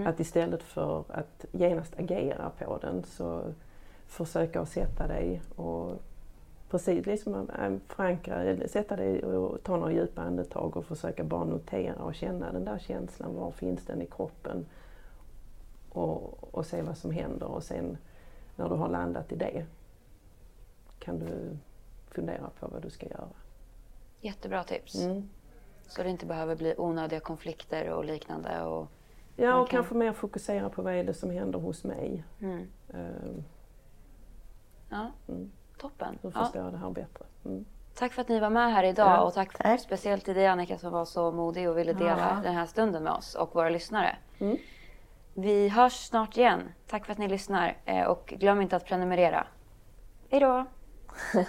Att 0.06 0.20
istället 0.20 0.62
för 0.62 1.04
att 1.08 1.44
genast 1.52 1.98
agera 1.98 2.50
på 2.58 2.78
den 2.78 3.04
så 3.04 3.42
försöka 4.06 4.60
att 4.60 4.68
sätta 4.68 5.06
dig 5.06 5.42
och 5.56 6.02
precis 6.70 7.06
liksom 7.06 7.50
äh, 7.50 7.76
förankra, 7.88 8.68
sätta 8.68 8.96
dig 8.96 9.22
och 9.24 9.62
ta 9.62 9.76
några 9.76 9.92
djupa 9.92 10.22
andetag 10.22 10.76
och 10.76 10.84
försöka 10.84 11.24
bara 11.24 11.44
notera 11.44 11.94
och 12.02 12.14
känna 12.14 12.52
den 12.52 12.64
där 12.64 12.78
känslan. 12.78 13.34
Var 13.34 13.50
finns 13.50 13.84
den 13.86 14.02
i 14.02 14.06
kroppen? 14.06 14.66
och, 15.88 16.54
och 16.54 16.66
se 16.66 16.82
vad 16.82 16.96
som 16.98 17.10
händer 17.10 17.46
och 17.46 17.62
sen 17.62 17.96
när 18.56 18.68
du 18.68 18.74
har 18.74 18.88
landat 18.88 19.32
i 19.32 19.36
det 19.36 19.66
kan 20.98 21.18
du 21.18 21.56
fundera 22.10 22.50
på 22.60 22.68
vad 22.68 22.82
du 22.82 22.90
ska 22.90 23.06
göra. 23.06 23.28
Jättebra 24.20 24.64
tips. 24.64 24.94
Mm. 24.94 25.28
Så 25.88 26.02
det 26.02 26.10
inte 26.10 26.26
behöver 26.26 26.56
bli 26.56 26.74
onödiga 26.78 27.20
konflikter 27.20 27.90
och 27.90 28.04
liknande. 28.04 28.62
Och, 28.62 28.86
Ja, 29.36 29.60
och 29.60 29.68
kan- 29.68 29.76
kanske 29.78 29.94
mer 29.94 30.12
fokusera 30.12 30.68
på 30.70 30.82
vad 30.82 30.92
är 30.94 31.04
det 31.04 31.14
som 31.14 31.30
händer 31.30 31.58
hos 31.58 31.84
mig. 31.84 32.24
mm. 32.40 32.66
Ehm, 32.94 33.44
Ja, 34.90 35.10
Mm. 35.28 35.50
Toppen. 35.78 36.18
Ja. 36.22 36.30
förstår 36.30 36.62
jag 36.62 36.72
det 36.72 36.78
här 36.78 36.90
bättre? 36.90 37.24
Mm. 37.44 37.64
Tack 37.94 38.12
för 38.12 38.22
att 38.22 38.28
ni 38.28 38.40
var 38.40 38.50
med 38.50 38.72
här 38.72 38.82
idag 38.84 39.08
Ja, 39.10 39.20
och 39.20 39.34
tack, 39.34 39.58
tack. 39.58 39.80
speciellt 39.80 40.24
till 40.24 40.34
dig 40.34 40.46
Annika 40.46 40.78
som 40.78 40.92
var 40.92 41.04
så 41.04 41.32
modig 41.32 41.70
och 41.70 41.78
ville 41.78 41.92
dela 41.92 42.32
Ja. 42.36 42.40
den 42.42 42.54
här 42.54 42.66
stunden 42.66 43.02
med 43.02 43.12
oss 43.12 43.34
och 43.34 43.54
våra 43.54 43.68
lyssnare. 43.68 44.16
Mm. 44.38 44.56
Vi 45.34 45.68
hörs 45.68 45.92
snart 45.92 46.36
igen. 46.36 46.60
Tack 46.86 47.04
för 47.06 47.12
att 47.12 47.18
ni 47.18 47.28
lyssnar 47.28 47.76
eh, 47.84 48.04
och 48.04 48.34
glöm 48.38 48.60
inte 48.60 48.76
att 48.76 48.84
prenumerera. 48.84 49.46
Hej 50.30 50.40
då! 50.40 50.64